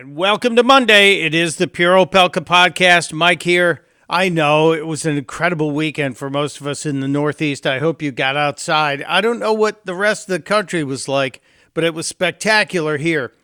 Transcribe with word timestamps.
And 0.00 0.16
welcome 0.16 0.56
to 0.56 0.62
Monday. 0.62 1.20
It 1.20 1.34
is 1.34 1.56
the 1.56 1.68
Pure 1.68 2.06
Opelka 2.06 2.42
podcast. 2.42 3.12
Mike 3.12 3.42
here. 3.42 3.84
I 4.08 4.30
know 4.30 4.72
it 4.72 4.86
was 4.86 5.04
an 5.04 5.18
incredible 5.18 5.72
weekend 5.72 6.16
for 6.16 6.30
most 6.30 6.58
of 6.58 6.66
us 6.66 6.86
in 6.86 7.00
the 7.00 7.06
Northeast. 7.06 7.66
I 7.66 7.80
hope 7.80 8.00
you 8.00 8.10
got 8.10 8.34
outside. 8.34 9.02
I 9.02 9.20
don't 9.20 9.38
know 9.38 9.52
what 9.52 9.84
the 9.84 9.94
rest 9.94 10.26
of 10.26 10.32
the 10.32 10.40
country 10.40 10.82
was 10.84 11.06
like, 11.06 11.42
but 11.74 11.84
it 11.84 11.92
was 11.92 12.06
spectacular 12.06 12.96
here. 12.96 13.34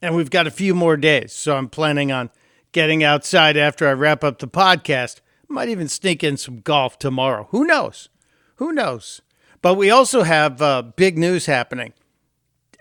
And 0.00 0.14
we've 0.14 0.30
got 0.30 0.46
a 0.46 0.52
few 0.52 0.72
more 0.72 0.96
days. 0.96 1.32
So 1.32 1.56
I'm 1.56 1.68
planning 1.68 2.12
on 2.12 2.30
getting 2.70 3.02
outside 3.02 3.56
after 3.56 3.88
I 3.88 3.92
wrap 3.94 4.22
up 4.22 4.38
the 4.38 4.46
podcast. 4.46 5.20
Might 5.48 5.68
even 5.68 5.88
sneak 5.88 6.22
in 6.22 6.36
some 6.36 6.60
golf 6.60 6.96
tomorrow. 6.96 7.48
Who 7.50 7.64
knows? 7.64 8.08
Who 8.58 8.72
knows? 8.72 9.20
But 9.62 9.74
we 9.74 9.90
also 9.90 10.22
have 10.22 10.62
uh, 10.62 10.82
big 10.94 11.18
news 11.18 11.46
happening 11.46 11.92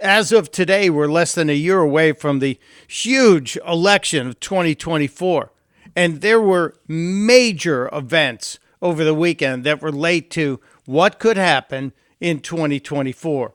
as 0.03 0.31
of 0.33 0.51
today, 0.51 0.89
we're 0.89 1.07
less 1.07 1.33
than 1.33 1.49
a 1.49 1.53
year 1.53 1.79
away 1.79 2.11
from 2.11 2.39
the 2.39 2.59
huge 2.87 3.57
election 3.65 4.27
of 4.27 4.39
2024. 4.39 5.51
And 5.95 6.21
there 6.21 6.41
were 6.41 6.75
major 6.87 7.89
events 7.93 8.59
over 8.81 9.03
the 9.03 9.13
weekend 9.13 9.63
that 9.63 9.81
relate 9.81 10.29
to 10.31 10.59
what 10.85 11.19
could 11.19 11.37
happen 11.37 11.93
in 12.19 12.41
2024. 12.41 13.53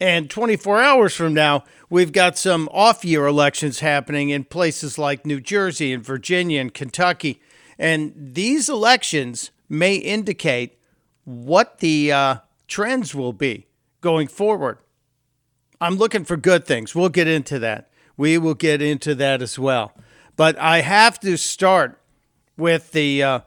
And 0.00 0.28
24 0.28 0.82
hours 0.82 1.14
from 1.14 1.32
now, 1.32 1.64
we've 1.88 2.12
got 2.12 2.36
some 2.36 2.68
off 2.70 3.04
year 3.04 3.26
elections 3.26 3.80
happening 3.80 4.28
in 4.28 4.44
places 4.44 4.98
like 4.98 5.24
New 5.24 5.40
Jersey 5.40 5.92
and 5.92 6.04
Virginia 6.04 6.60
and 6.60 6.74
Kentucky. 6.74 7.40
And 7.78 8.12
these 8.16 8.68
elections 8.68 9.50
may 9.68 9.94
indicate 9.94 10.78
what 11.24 11.78
the 11.78 12.12
uh, 12.12 12.36
trends 12.68 13.14
will 13.14 13.32
be 13.32 13.66
going 14.02 14.28
forward. 14.28 14.78
I'm 15.84 15.96
looking 15.96 16.24
for 16.24 16.38
good 16.38 16.64
things. 16.64 16.94
We'll 16.94 17.10
get 17.10 17.28
into 17.28 17.58
that. 17.58 17.90
We 18.16 18.38
will 18.38 18.54
get 18.54 18.80
into 18.80 19.14
that 19.16 19.42
as 19.42 19.58
well. 19.58 19.92
But 20.34 20.58
I 20.58 20.80
have 20.80 21.20
to 21.20 21.36
start 21.36 22.00
with 22.56 22.92
the 22.92 23.22
uh, 23.22 23.40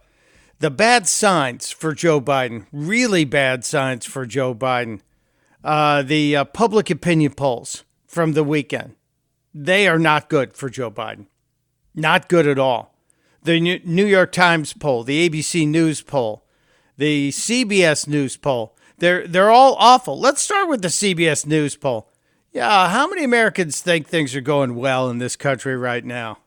the 0.59 0.69
bad 0.69 1.08
signs 1.08 1.71
for 1.71 1.95
Joe 1.95 2.21
Biden. 2.21 2.67
Really 2.71 3.25
bad 3.25 3.65
signs 3.65 4.05
for 4.05 4.27
Joe 4.27 4.53
Biden. 4.53 4.99
Uh, 5.63 6.03
the 6.03 6.35
uh, 6.35 6.45
public 6.45 6.91
opinion 6.91 7.33
polls 7.33 7.83
from 8.05 8.33
the 8.33 8.43
weekend. 8.43 8.95
They 9.52 9.88
are 9.88 9.97
not 9.97 10.30
good 10.30 10.53
for 10.53 10.69
Joe 10.69 10.91
Biden. 10.91 11.25
Not 11.95 12.30
good 12.30 12.45
at 12.45 12.59
all. 12.59 12.93
The 13.41 13.80
New 13.83 14.05
York 14.05 14.31
Times 14.31 14.73
poll, 14.73 15.03
the 15.03 15.27
ABC 15.27 15.67
News 15.67 16.03
poll, 16.03 16.45
the 16.97 17.31
CBS 17.31 18.08
News 18.08 18.38
poll. 18.38 18.75
They're 18.99 19.27
they're 19.27 19.49
all 19.49 19.75
awful. 19.80 20.19
Let's 20.19 20.43
start 20.43 20.69
with 20.69 20.83
the 20.83 20.89
CBS 20.89 21.43
News 21.47 21.75
poll. 21.75 22.11
Yeah, 22.58 22.89
how 22.89 23.08
many 23.08 23.23
Americans 23.23 23.81
think 23.81 24.08
things 24.08 24.36
are 24.36 24.41
going 24.41 24.73
well 24.73 25.11
in 25.11 25.19
this 25.19 25.36
country 25.36 25.77
right 25.77 26.03
now? 26.03 26.39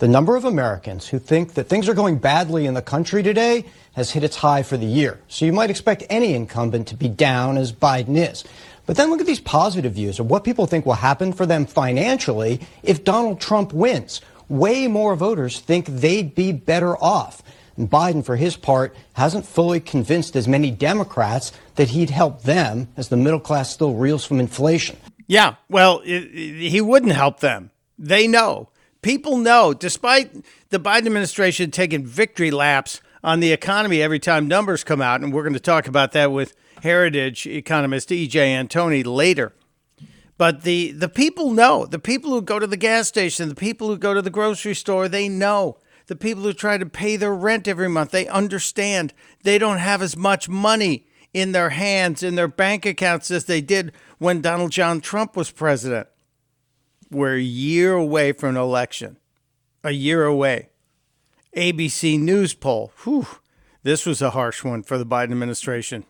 The 0.00 0.08
number 0.08 0.34
of 0.34 0.44
Americans 0.44 1.06
who 1.06 1.20
think 1.20 1.54
that 1.54 1.68
things 1.68 1.88
are 1.88 1.94
going 1.94 2.18
badly 2.18 2.66
in 2.66 2.74
the 2.74 2.82
country 2.82 3.22
today 3.22 3.66
has 3.92 4.10
hit 4.10 4.24
its 4.24 4.34
high 4.34 4.64
for 4.64 4.76
the 4.76 4.86
year. 4.86 5.20
So 5.28 5.44
you 5.44 5.52
might 5.52 5.70
expect 5.70 6.02
any 6.10 6.34
incumbent 6.34 6.88
to 6.88 6.96
be 6.96 7.08
down 7.08 7.58
as 7.58 7.72
Biden 7.72 8.16
is. 8.16 8.42
But 8.86 8.96
then 8.96 9.08
look 9.08 9.20
at 9.20 9.26
these 9.28 9.38
positive 9.38 9.92
views 9.92 10.18
of 10.18 10.28
what 10.28 10.42
people 10.42 10.66
think 10.66 10.84
will 10.84 10.94
happen 10.94 11.32
for 11.32 11.46
them 11.46 11.64
financially 11.64 12.60
if 12.82 13.04
Donald 13.04 13.40
Trump 13.40 13.72
wins. 13.72 14.20
Way 14.48 14.88
more 14.88 15.14
voters 15.14 15.60
think 15.60 15.86
they'd 15.86 16.34
be 16.34 16.50
better 16.50 16.96
off. 16.96 17.40
And 17.76 17.88
Biden, 17.88 18.24
for 18.24 18.34
his 18.34 18.56
part, 18.56 18.96
hasn't 19.12 19.46
fully 19.46 19.78
convinced 19.78 20.34
as 20.34 20.48
many 20.48 20.72
Democrats 20.72 21.52
that 21.76 21.90
he'd 21.90 22.10
help 22.10 22.42
them 22.42 22.88
as 22.96 23.10
the 23.10 23.16
middle 23.16 23.38
class 23.38 23.70
still 23.72 23.94
reels 23.94 24.24
from 24.24 24.40
inflation. 24.40 24.96
Yeah, 25.32 25.54
well, 25.70 26.02
it, 26.04 26.24
it, 26.24 26.68
he 26.68 26.82
wouldn't 26.82 27.12
help 27.12 27.40
them. 27.40 27.70
They 27.98 28.28
know. 28.28 28.68
People 29.00 29.38
know, 29.38 29.72
despite 29.72 30.44
the 30.68 30.78
Biden 30.78 31.06
administration 31.06 31.70
taking 31.70 32.04
victory 32.04 32.50
laps 32.50 33.00
on 33.24 33.40
the 33.40 33.50
economy 33.50 34.02
every 34.02 34.18
time 34.18 34.46
numbers 34.46 34.84
come 34.84 35.00
out, 35.00 35.22
and 35.22 35.32
we're 35.32 35.42
going 35.42 35.54
to 35.54 35.58
talk 35.58 35.88
about 35.88 36.12
that 36.12 36.32
with 36.32 36.54
Heritage 36.82 37.46
economist 37.46 38.12
E.J. 38.12 38.52
Antoni 38.52 39.06
later. 39.06 39.54
But 40.36 40.64
the, 40.64 40.92
the 40.92 41.08
people 41.08 41.50
know. 41.50 41.86
The 41.86 41.98
people 41.98 42.28
who 42.32 42.42
go 42.42 42.58
to 42.58 42.66
the 42.66 42.76
gas 42.76 43.08
station, 43.08 43.48
the 43.48 43.54
people 43.54 43.88
who 43.88 43.96
go 43.96 44.12
to 44.12 44.20
the 44.20 44.28
grocery 44.28 44.74
store, 44.74 45.08
they 45.08 45.30
know. 45.30 45.78
The 46.08 46.16
people 46.16 46.42
who 46.42 46.52
try 46.52 46.76
to 46.76 46.84
pay 46.84 47.16
their 47.16 47.34
rent 47.34 47.66
every 47.66 47.88
month, 47.88 48.10
they 48.10 48.28
understand 48.28 49.14
they 49.44 49.56
don't 49.56 49.78
have 49.78 50.02
as 50.02 50.14
much 50.14 50.50
money 50.50 51.06
in 51.32 51.52
their 51.52 51.70
hands, 51.70 52.22
in 52.22 52.34
their 52.34 52.48
bank 52.48 52.84
accounts, 52.84 53.30
as 53.30 53.46
they 53.46 53.60
did 53.60 53.92
when 54.18 54.40
Donald 54.40 54.70
John 54.70 55.00
Trump 55.00 55.36
was 55.36 55.50
president. 55.50 56.08
We're 57.10 57.36
a 57.36 57.40
year 57.40 57.94
away 57.94 58.32
from 58.32 58.50
an 58.50 58.62
election. 58.62 59.18
A 59.84 59.90
year 59.90 60.24
away. 60.24 60.68
ABC 61.56 62.18
News 62.18 62.54
poll. 62.54 62.92
Whew, 63.04 63.26
this 63.82 64.06
was 64.06 64.22
a 64.22 64.30
harsh 64.30 64.64
one 64.64 64.82
for 64.82 64.96
the 64.96 65.06
Biden 65.06 65.32
administration. 65.32 66.04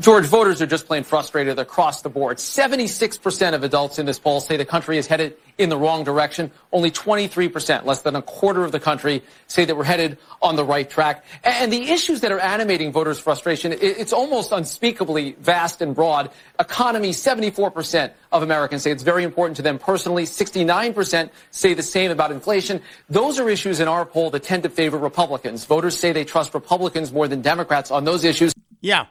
George, 0.00 0.26
voters 0.26 0.62
are 0.62 0.66
just 0.66 0.86
plain 0.86 1.02
frustrated 1.02 1.58
across 1.58 2.02
the 2.02 2.08
board. 2.08 2.36
76% 2.36 3.54
of 3.54 3.64
adults 3.64 3.98
in 3.98 4.06
this 4.06 4.18
poll 4.18 4.40
say 4.40 4.56
the 4.56 4.64
country 4.64 4.96
is 4.96 5.06
headed 5.06 5.36
in 5.56 5.70
the 5.70 5.76
wrong 5.76 6.04
direction. 6.04 6.52
Only 6.72 6.90
23%, 6.90 7.84
less 7.84 8.02
than 8.02 8.14
a 8.14 8.22
quarter 8.22 8.64
of 8.64 8.70
the 8.70 8.78
country, 8.78 9.22
say 9.48 9.64
that 9.64 9.76
we're 9.76 9.84
headed 9.84 10.18
on 10.40 10.54
the 10.54 10.64
right 10.64 10.88
track. 10.88 11.24
And 11.42 11.72
the 11.72 11.90
issues 11.90 12.20
that 12.20 12.30
are 12.30 12.38
animating 12.38 12.92
voters' 12.92 13.18
frustration, 13.18 13.72
it's 13.72 14.12
almost 14.12 14.52
unspeakably 14.52 15.32
vast 15.40 15.82
and 15.82 15.96
broad. 15.96 16.30
Economy, 16.60 17.10
74% 17.10 18.12
of 18.30 18.42
Americans 18.44 18.82
say 18.82 18.92
it's 18.92 19.02
very 19.02 19.24
important 19.24 19.56
to 19.56 19.62
them 19.62 19.78
personally. 19.78 20.24
69% 20.24 21.30
say 21.50 21.74
the 21.74 21.82
same 21.82 22.12
about 22.12 22.30
inflation. 22.30 22.80
Those 23.10 23.40
are 23.40 23.48
issues 23.48 23.80
in 23.80 23.88
our 23.88 24.06
poll 24.06 24.30
that 24.30 24.44
tend 24.44 24.62
to 24.62 24.68
favor 24.68 24.96
Republicans. 24.96 25.64
Voters 25.64 25.98
say 25.98 26.12
they 26.12 26.24
trust 26.24 26.54
Republicans 26.54 27.10
more 27.10 27.26
than 27.26 27.42
Democrats 27.42 27.90
on 27.90 28.04
those 28.04 28.22
issues. 28.24 28.54
Yeah. 28.80 29.06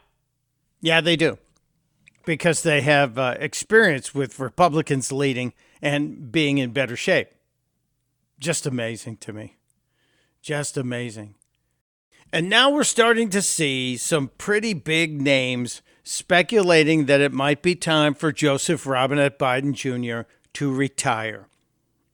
Yeah, 0.82 1.02
they 1.02 1.16
do. 1.16 1.38
Because 2.26 2.64
they 2.64 2.82
have 2.82 3.18
uh, 3.18 3.36
experience 3.40 4.14
with 4.14 4.40
Republicans 4.40 5.12
leading 5.12 5.54
and 5.82 6.32
being 6.32 6.58
in 6.58 6.72
better 6.72 6.96
shape. 6.96 7.30
Just 8.40 8.66
amazing 8.66 9.18
to 9.18 9.34
me. 9.34 9.58
Just 10.42 10.78
amazing. 10.78 11.36
And 12.32 12.50
now 12.50 12.70
we're 12.70 12.84
starting 12.84 13.30
to 13.30 13.42
see 13.42 13.96
some 13.98 14.32
pretty 14.38 14.74
big 14.74 15.22
names 15.22 15.82
speculating 16.04 17.06
that 17.06 17.22
it 17.22 17.34
might 17.34 17.62
be 17.62 17.76
time 17.76 18.14
for 18.14 18.32
Joseph 18.32 18.86
Robinette 18.86 19.40
Biden 19.40 19.74
Jr. 19.74 20.30
to 20.54 20.74
retire. 20.74 21.48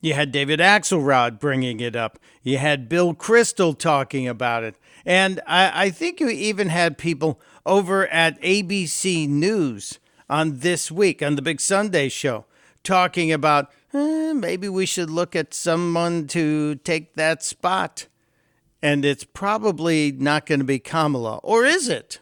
You 0.02 0.14
had 0.14 0.32
David 0.32 0.60
Axelrod 0.60 1.40
bringing 1.40 1.80
it 1.80 1.96
up. 1.96 2.20
You 2.42 2.58
had 2.58 2.90
Bill 2.90 3.14
Kristol 3.14 3.78
talking 3.78 4.28
about 4.28 4.64
it. 4.64 4.76
And 5.06 5.40
I, 5.48 5.86
I 5.86 5.90
think 5.92 6.20
you 6.20 6.30
even 6.30 6.70
had 6.70 6.98
people 6.98 7.40
over 7.66 8.08
at 8.08 8.42
ABC 8.42 9.28
News 9.28 10.00
on 10.30 10.60
this 10.60 10.92
week 10.92 11.22
on 11.22 11.36
the 11.36 11.42
Big 11.42 11.62
Sunday 11.62 12.10
show 12.10 12.46
talking 12.84 13.32
about 13.32 13.72
eh, 13.94 14.34
maybe 14.34 14.68
we 14.68 14.86
should 14.86 15.10
look 15.10 15.36
at 15.36 15.54
someone 15.54 16.28
to 16.28 16.76
take 16.76 17.16
that 17.16 17.44
spot. 17.44 18.08
And 18.82 19.06
it's 19.06 19.24
probably 19.24 20.12
not 20.12 20.46
going 20.46 20.60
to 20.60 20.66
be 20.66 20.80
Kamala, 20.80 21.38
or 21.38 21.64
is 21.64 21.88
it? 21.88 22.20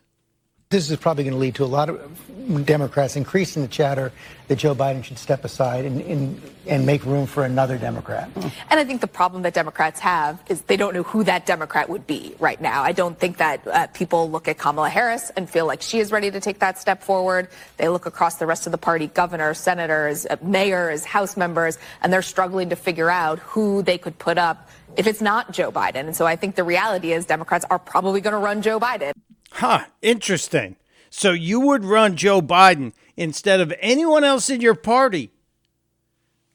This 0.71 0.89
is 0.89 0.97
probably 0.97 1.25
going 1.25 1.33
to 1.33 1.39
lead 1.39 1.55
to 1.55 1.65
a 1.65 1.65
lot 1.65 1.89
of 1.89 2.65
Democrats 2.65 3.17
increasing 3.17 3.61
the 3.61 3.67
chatter 3.67 4.11
that 4.47 4.55
Joe 4.55 4.73
Biden 4.73 5.03
should 5.03 5.17
step 5.17 5.43
aside 5.43 5.83
and, 5.83 6.01
and, 6.01 6.41
and 6.65 6.85
make 6.85 7.05
room 7.05 7.27
for 7.27 7.43
another 7.43 7.77
Democrat. 7.77 8.29
And 8.35 8.79
I 8.79 8.85
think 8.85 9.01
the 9.01 9.07
problem 9.07 9.43
that 9.43 9.53
Democrats 9.53 9.99
have 9.99 10.41
is 10.47 10.61
they 10.61 10.77
don't 10.77 10.93
know 10.93 11.03
who 11.03 11.25
that 11.25 11.45
Democrat 11.45 11.89
would 11.89 12.07
be 12.07 12.35
right 12.39 12.59
now. 12.59 12.83
I 12.83 12.93
don't 12.93 13.19
think 13.19 13.35
that 13.37 13.67
uh, 13.67 13.87
people 13.87 14.31
look 14.31 14.47
at 14.47 14.57
Kamala 14.57 14.89
Harris 14.89 15.29
and 15.35 15.49
feel 15.49 15.65
like 15.65 15.81
she 15.81 15.99
is 15.99 16.09
ready 16.09 16.31
to 16.31 16.39
take 16.39 16.59
that 16.59 16.79
step 16.79 17.03
forward. 17.03 17.49
They 17.75 17.89
look 17.89 18.05
across 18.05 18.35
the 18.35 18.45
rest 18.45 18.65
of 18.65 18.71
the 18.71 18.77
party, 18.77 19.07
governors, 19.07 19.59
senators, 19.59 20.25
uh, 20.25 20.37
mayors, 20.41 21.03
House 21.03 21.35
members, 21.35 21.77
and 22.01 22.13
they're 22.13 22.21
struggling 22.21 22.69
to 22.69 22.77
figure 22.77 23.09
out 23.09 23.39
who 23.39 23.83
they 23.83 23.97
could 23.97 24.17
put 24.17 24.37
up 24.37 24.69
if 24.95 25.05
it's 25.05 25.21
not 25.21 25.51
Joe 25.51 25.71
Biden. 25.71 26.07
And 26.07 26.15
so 26.15 26.25
I 26.25 26.37
think 26.37 26.55
the 26.55 26.63
reality 26.63 27.11
is 27.11 27.25
Democrats 27.25 27.65
are 27.69 27.79
probably 27.79 28.21
going 28.21 28.33
to 28.33 28.39
run 28.39 28.61
Joe 28.61 28.79
Biden. 28.79 29.11
Huh, 29.51 29.85
interesting. 30.01 30.77
So 31.09 31.31
you 31.31 31.59
would 31.59 31.83
run 31.83 32.15
Joe 32.15 32.41
Biden 32.41 32.93
instead 33.17 33.59
of 33.59 33.73
anyone 33.79 34.23
else 34.23 34.49
in 34.49 34.61
your 34.61 34.75
party. 34.75 35.31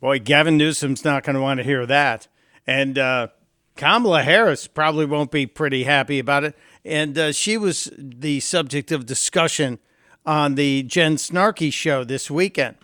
Boy, 0.01 0.19
Gavin 0.19 0.57
Newsom's 0.57 1.05
not 1.05 1.23
going 1.23 1.35
to 1.35 1.43
want 1.43 1.59
to 1.59 1.65
hear 1.65 1.87
that. 1.87 2.29
And 2.67 2.99
uh, 2.99 3.29
Kamala 3.77 4.23
Harris 4.23 4.67
probably 4.67 5.05
won't 5.05 5.31
be 5.31 5.47
pretty 5.47 5.85
happy 5.85 6.19
about 6.19 6.45
it. 6.45 6.57
And 6.85 7.17
uh, 7.19 7.33
she 7.33 7.57
was 7.57 7.91
the 7.99 8.41
subject 8.41 8.91
of 8.91 9.07
discussion 9.07 9.79
on 10.25 10.55
the 10.55 10.83
Jen 10.83 11.17
Snarky 11.17 11.73
show 11.73 12.03
this 12.03 12.31
weekend 12.31 12.77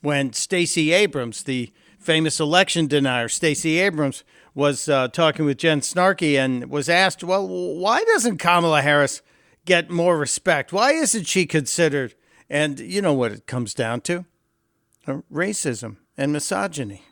when 0.00 0.32
Stacey 0.32 0.92
Abrams, 0.92 1.42
the 1.42 1.72
famous 1.98 2.40
election 2.40 2.86
denier, 2.86 3.28
Stacey 3.28 3.78
Abrams, 3.78 4.24
was 4.60 4.90
uh, 4.90 5.08
talking 5.08 5.46
with 5.46 5.56
Jen 5.56 5.80
Snarky 5.80 6.36
and 6.36 6.70
was 6.70 6.90
asked, 6.90 7.24
well, 7.24 7.48
why 7.48 8.04
doesn't 8.04 8.36
Kamala 8.36 8.82
Harris 8.82 9.22
get 9.64 9.88
more 9.88 10.18
respect? 10.18 10.70
Why 10.70 10.92
isn't 10.92 11.26
she 11.26 11.46
considered? 11.46 12.14
And 12.50 12.78
you 12.78 13.00
know 13.00 13.14
what 13.14 13.32
it 13.32 13.46
comes 13.46 13.72
down 13.72 14.02
to 14.02 14.26
racism 15.32 15.96
and 16.18 16.30
misogyny. 16.30 17.02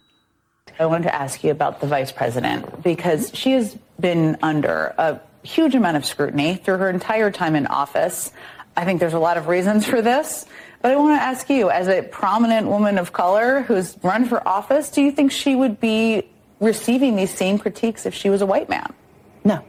I 0.79 0.85
wanted 0.85 1.05
to 1.05 1.15
ask 1.15 1.43
you 1.43 1.51
about 1.51 1.81
the 1.81 1.87
vice 1.87 2.13
president 2.13 2.83
because 2.83 3.31
she 3.33 3.53
has 3.53 3.79
been 3.99 4.37
under 4.43 4.95
a 4.99 5.19
huge 5.43 5.75
amount 5.75 5.97
of 5.97 6.05
scrutiny 6.05 6.57
through 6.57 6.77
her 6.77 6.91
entire 6.91 7.31
time 7.31 7.57
in 7.57 7.67
office. 7.69 8.31
I 8.77 8.85
think 8.85 9.01
there's 9.01 9.15
a 9.15 9.19
lot 9.19 9.39
of 9.39 9.49
reasons 9.49 9.87
for 9.87 10.03
this. 10.03 10.45
But 10.83 10.93
I 10.93 10.97
want 10.97 11.19
to 11.19 11.23
ask 11.23 11.49
you, 11.49 11.71
as 11.71 11.89
a 11.89 12.03
prominent 12.03 12.67
woman 12.67 12.99
of 12.99 13.15
color 13.15 13.63
who's 13.63 13.97
run 14.03 14.27
for 14.27 14.47
office, 14.47 14.91
do 14.91 15.01
you 15.01 15.11
think 15.11 15.33
she 15.33 15.57
would 15.57 15.81
be 15.81 16.29
receiving 16.61 17.17
these 17.17 17.33
same 17.33 17.59
critiques 17.59 18.07
if 18.07 18.15
she 18.15 18.31
was 18.31 18.43
a 18.43 18.47
white 18.47 18.69
man? 18.69 18.93
No. 19.45 19.65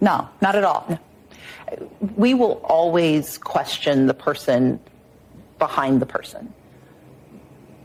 No, 0.00 0.28
not 0.40 0.56
at 0.56 0.64
all. 0.64 0.86
No. 0.88 0.98
We 2.16 2.34
will 2.34 2.60
always 2.64 3.38
question 3.38 4.06
the 4.06 4.14
person 4.14 4.80
behind 5.58 6.00
the 6.00 6.06
person. 6.06 6.52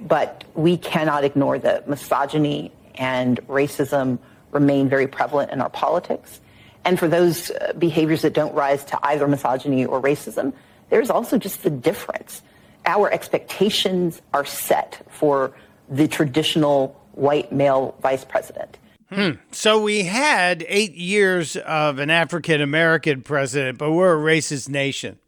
But 0.01 0.43
we 0.55 0.77
cannot 0.77 1.23
ignore 1.23 1.59
that 1.59 1.87
misogyny 1.87 2.71
and 2.95 3.39
racism 3.47 4.19
remain 4.51 4.89
very 4.89 5.07
prevalent 5.07 5.51
in 5.51 5.61
our 5.61 5.69
politics. 5.69 6.41
And 6.83 6.99
for 6.99 7.07
those 7.07 7.51
uh, 7.51 7.73
behaviors 7.77 8.23
that 8.23 8.33
don't 8.33 8.53
rise 8.53 8.83
to 8.85 8.99
either 9.03 9.27
misogyny 9.27 9.85
or 9.85 10.01
racism, 10.01 10.53
there's 10.89 11.09
also 11.09 11.37
just 11.37 11.63
the 11.63 11.69
difference. 11.69 12.41
Our 12.85 13.11
expectations 13.11 14.21
are 14.33 14.45
set 14.45 15.05
for 15.09 15.53
the 15.89 16.07
traditional 16.07 17.00
white 17.13 17.51
male 17.51 17.95
vice 18.01 18.25
president. 18.25 18.77
Hmm. 19.11 19.31
So 19.51 19.81
we 19.81 20.03
had 20.03 20.63
eight 20.69 20.95
years 20.95 21.57
of 21.57 21.99
an 21.99 22.09
African 22.09 22.61
American 22.61 23.21
president, 23.21 23.77
but 23.77 23.91
we're 23.91 24.17
a 24.17 24.35
racist 24.35 24.69
nation. 24.69 25.19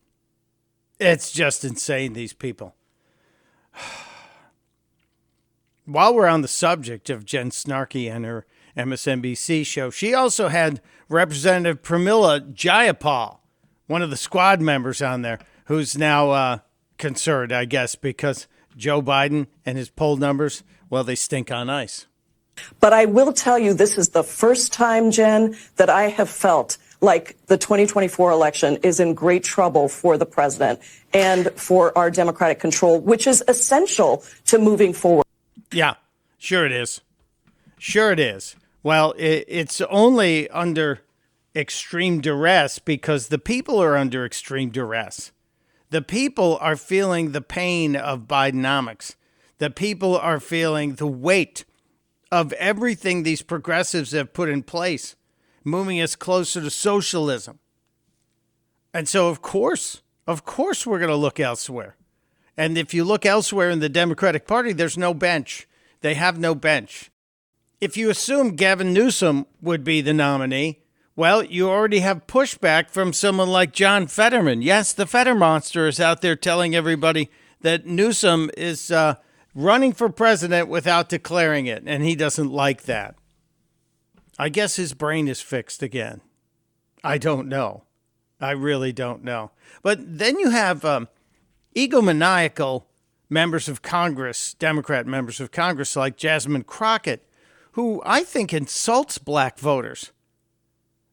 It's 0.99 1.31
just 1.33 1.65
insane, 1.65 2.13
these 2.13 2.31
people. 2.31 2.75
While 5.85 6.15
we're 6.15 6.27
on 6.27 6.41
the 6.41 6.47
subject 6.47 7.09
of 7.09 7.25
Jen 7.25 7.49
Snarky 7.49 8.09
and 8.09 8.23
her 8.23 8.45
MSNBC 8.77 9.65
show, 9.65 9.89
she 9.89 10.13
also 10.13 10.47
had 10.47 10.79
Representative 11.09 11.81
Pramila 11.81 12.53
Jayapal, 12.53 13.39
one 13.87 14.01
of 14.01 14.09
the 14.09 14.15
squad 14.15 14.61
members 14.61 15.01
on 15.01 15.23
there, 15.23 15.39
who's 15.65 15.97
now 15.97 16.31
uh, 16.31 16.59
concerned, 16.97 17.51
I 17.51 17.65
guess, 17.65 17.95
because 17.95 18.47
Joe 18.77 19.01
Biden 19.01 19.47
and 19.65 19.77
his 19.77 19.89
poll 19.89 20.15
numbers, 20.15 20.63
well, 20.93 21.03
they 21.03 21.15
stink 21.15 21.51
on 21.51 21.71
ice. 21.71 22.05
But 22.79 22.93
I 22.93 23.05
will 23.05 23.33
tell 23.33 23.57
you, 23.57 23.73
this 23.73 23.97
is 23.97 24.09
the 24.09 24.21
first 24.21 24.71
time, 24.71 25.09
Jen, 25.09 25.57
that 25.77 25.89
I 25.89 26.03
have 26.03 26.29
felt 26.29 26.77
like 27.01 27.35
the 27.47 27.57
2024 27.57 28.29
election 28.29 28.77
is 28.83 28.99
in 28.99 29.15
great 29.15 29.43
trouble 29.43 29.89
for 29.89 30.19
the 30.19 30.27
president 30.27 30.81
and 31.11 31.49
for 31.53 31.97
our 31.97 32.11
Democratic 32.11 32.59
control, 32.59 32.99
which 32.99 33.25
is 33.25 33.43
essential 33.47 34.23
to 34.45 34.59
moving 34.59 34.93
forward. 34.93 35.25
Yeah, 35.71 35.95
sure 36.37 36.63
it 36.63 36.71
is. 36.71 37.01
Sure 37.79 38.11
it 38.11 38.19
is. 38.19 38.55
Well, 38.83 39.15
it, 39.17 39.45
it's 39.47 39.81
only 39.81 40.47
under 40.51 41.01
extreme 41.55 42.21
duress 42.21 42.77
because 42.77 43.29
the 43.29 43.39
people 43.39 43.81
are 43.81 43.97
under 43.97 44.27
extreme 44.27 44.69
duress. 44.69 45.31
The 45.89 46.03
people 46.03 46.59
are 46.61 46.75
feeling 46.75 47.31
the 47.31 47.41
pain 47.41 47.95
of 47.95 48.27
Bidenomics. 48.27 49.15
The 49.57 49.69
people 49.69 50.17
are 50.17 50.39
feeling 50.39 50.95
the 50.95 51.07
weight 51.07 51.65
of 52.31 52.51
everything 52.53 53.23
these 53.23 53.41
progressives 53.41 54.11
have 54.11 54.33
put 54.33 54.49
in 54.49 54.63
place, 54.63 55.15
moving 55.63 56.01
us 56.01 56.15
closer 56.15 56.61
to 56.61 56.69
socialism. 56.69 57.59
And 58.93 59.07
so, 59.07 59.29
of 59.29 59.41
course, 59.41 60.01
of 60.27 60.45
course, 60.45 60.85
we're 60.85 60.99
going 60.99 61.09
to 61.09 61.15
look 61.15 61.39
elsewhere. 61.39 61.95
And 62.55 62.77
if 62.77 62.93
you 62.93 63.03
look 63.03 63.25
elsewhere 63.25 63.69
in 63.69 63.79
the 63.79 63.89
Democratic 63.89 64.47
Party, 64.47 64.73
there's 64.73 64.97
no 64.97 65.13
bench. 65.13 65.67
They 66.01 66.13
have 66.13 66.39
no 66.39 66.53
bench. 66.55 67.11
If 67.81 67.97
you 67.97 68.09
assume 68.09 68.55
Gavin 68.55 68.93
Newsom 68.93 69.45
would 69.61 69.83
be 69.83 70.01
the 70.01 70.13
nominee, 70.13 70.79
well, 71.15 71.43
you 71.43 71.69
already 71.69 71.99
have 71.99 72.25
pushback 72.27 72.89
from 72.89 73.13
someone 73.13 73.49
like 73.49 73.71
John 73.71 74.07
Fetterman. 74.07 74.61
Yes, 74.61 74.93
the 74.93 75.05
Fetter 75.05 75.35
monster 75.35 75.87
is 75.87 75.99
out 75.99 76.21
there 76.21 76.35
telling 76.35 76.75
everybody 76.75 77.29
that 77.61 77.85
Newsom 77.85 78.49
is 78.57 78.89
uh, 78.89 79.15
running 79.55 79.93
for 79.93 80.09
president 80.09 80.67
without 80.67 81.09
declaring 81.09 81.65
it, 81.65 81.83
and 81.85 82.03
he 82.03 82.15
doesn't 82.15 82.51
like 82.51 82.83
that. 82.83 83.15
I 84.37 84.49
guess 84.49 84.75
his 84.75 84.93
brain 84.93 85.27
is 85.27 85.41
fixed 85.41 85.83
again. 85.83 86.21
I 87.03 87.17
don't 87.17 87.47
know. 87.47 87.83
I 88.41 88.51
really 88.51 88.91
don't 88.91 89.23
know. 89.23 89.51
But 89.81 89.99
then 90.01 90.39
you 90.39 90.49
have 90.49 90.83
um, 90.83 91.07
egomaniacal 91.75 92.83
members 93.29 93.69
of 93.69 93.81
Congress, 93.81 94.53
Democrat 94.55 95.05
members 95.05 95.39
of 95.39 95.51
Congress 95.51 95.95
like 95.95 96.17
Jasmine 96.17 96.63
Crockett, 96.63 97.27
who 97.73 98.01
I 98.05 98.23
think 98.23 98.53
insults 98.53 99.17
black 99.17 99.59
voters 99.59 100.11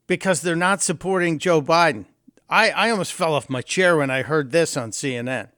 because 0.06 0.42
they're 0.42 0.56
not 0.56 0.82
supporting 0.82 1.38
Joe 1.38 1.62
Biden. 1.62 2.06
I, 2.48 2.70
I 2.70 2.90
almost 2.90 3.12
fell 3.12 3.34
off 3.34 3.48
my 3.48 3.62
chair 3.62 3.96
when 3.96 4.10
I 4.10 4.22
heard 4.22 4.50
this 4.50 4.76
on 4.76 4.90
CNN 4.90 5.50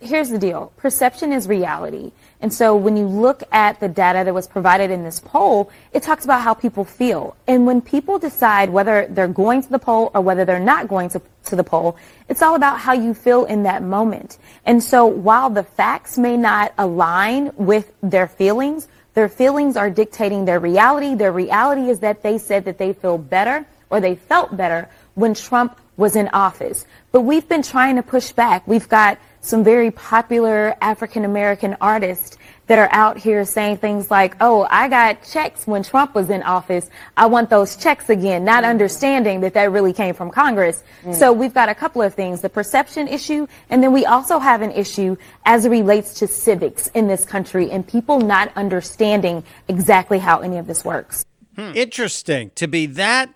here's 0.00 0.28
the 0.30 0.38
deal 0.38 0.72
perception 0.76 1.32
is 1.32 1.48
reality. 1.48 2.12
And 2.40 2.52
so 2.52 2.76
when 2.76 2.96
you 2.96 3.06
look 3.06 3.42
at 3.50 3.80
the 3.80 3.88
data 3.88 4.22
that 4.24 4.34
was 4.34 4.46
provided 4.46 4.90
in 4.90 5.04
this 5.04 5.20
poll, 5.20 5.70
it 5.92 6.02
talks 6.02 6.24
about 6.24 6.42
how 6.42 6.52
people 6.54 6.84
feel. 6.84 7.34
And 7.46 7.66
when 7.66 7.80
people 7.80 8.18
decide 8.18 8.68
whether 8.70 9.06
they're 9.08 9.26
going 9.26 9.62
to 9.62 9.70
the 9.70 9.78
poll 9.78 10.10
or 10.14 10.20
whether 10.20 10.44
they're 10.44 10.60
not 10.60 10.86
going 10.86 11.08
to, 11.10 11.22
to 11.46 11.56
the 11.56 11.64
poll, 11.64 11.96
it's 12.28 12.42
all 12.42 12.54
about 12.54 12.78
how 12.78 12.92
you 12.92 13.14
feel 13.14 13.46
in 13.46 13.62
that 13.62 13.82
moment. 13.82 14.38
And 14.66 14.82
so 14.82 15.06
while 15.06 15.48
the 15.48 15.62
facts 15.62 16.18
may 16.18 16.36
not 16.36 16.74
align 16.76 17.52
with 17.56 17.92
their 18.02 18.28
feelings, 18.28 18.86
their 19.14 19.30
feelings 19.30 19.78
are 19.78 19.88
dictating 19.88 20.44
their 20.44 20.60
reality. 20.60 21.14
Their 21.14 21.32
reality 21.32 21.88
is 21.88 22.00
that 22.00 22.22
they 22.22 22.36
said 22.36 22.66
that 22.66 22.76
they 22.76 22.92
feel 22.92 23.16
better 23.16 23.66
or 23.88 24.00
they 24.00 24.14
felt 24.14 24.56
better 24.56 24.90
when 25.14 25.32
Trump 25.32 25.80
was 25.96 26.16
in 26.16 26.28
office. 26.28 26.86
But 27.12 27.22
we've 27.22 27.48
been 27.48 27.62
trying 27.62 27.96
to 27.96 28.02
push 28.02 28.32
back. 28.32 28.66
We've 28.66 28.88
got 28.88 29.18
some 29.40 29.62
very 29.62 29.90
popular 29.90 30.76
African 30.80 31.24
American 31.24 31.76
artists 31.80 32.36
that 32.66 32.78
are 32.80 32.88
out 32.90 33.16
here 33.16 33.44
saying 33.44 33.76
things 33.76 34.10
like, 34.10 34.36
oh, 34.40 34.66
I 34.70 34.88
got 34.88 35.22
checks 35.22 35.66
when 35.66 35.84
Trump 35.84 36.14
was 36.14 36.30
in 36.30 36.42
office. 36.42 36.90
I 37.16 37.26
want 37.26 37.48
those 37.48 37.76
checks 37.76 38.10
again, 38.10 38.44
not 38.44 38.64
mm. 38.64 38.70
understanding 38.70 39.40
that 39.42 39.54
that 39.54 39.70
really 39.70 39.92
came 39.92 40.14
from 40.14 40.30
Congress. 40.30 40.82
Mm. 41.04 41.14
So 41.14 41.32
we've 41.32 41.54
got 41.54 41.68
a 41.68 41.74
couple 41.74 42.02
of 42.02 42.14
things, 42.14 42.40
the 42.40 42.48
perception 42.48 43.06
issue, 43.06 43.46
and 43.70 43.82
then 43.82 43.92
we 43.92 44.04
also 44.04 44.40
have 44.40 44.62
an 44.62 44.72
issue 44.72 45.16
as 45.44 45.64
it 45.64 45.70
relates 45.70 46.14
to 46.14 46.26
civics 46.26 46.88
in 46.88 47.06
this 47.06 47.24
country 47.24 47.70
and 47.70 47.86
people 47.86 48.20
not 48.20 48.50
understanding 48.56 49.44
exactly 49.68 50.18
how 50.18 50.40
any 50.40 50.58
of 50.58 50.66
this 50.66 50.84
works. 50.84 51.24
Hmm. 51.54 51.72
Interesting 51.74 52.50
to 52.56 52.66
be 52.66 52.86
that 52.86 53.30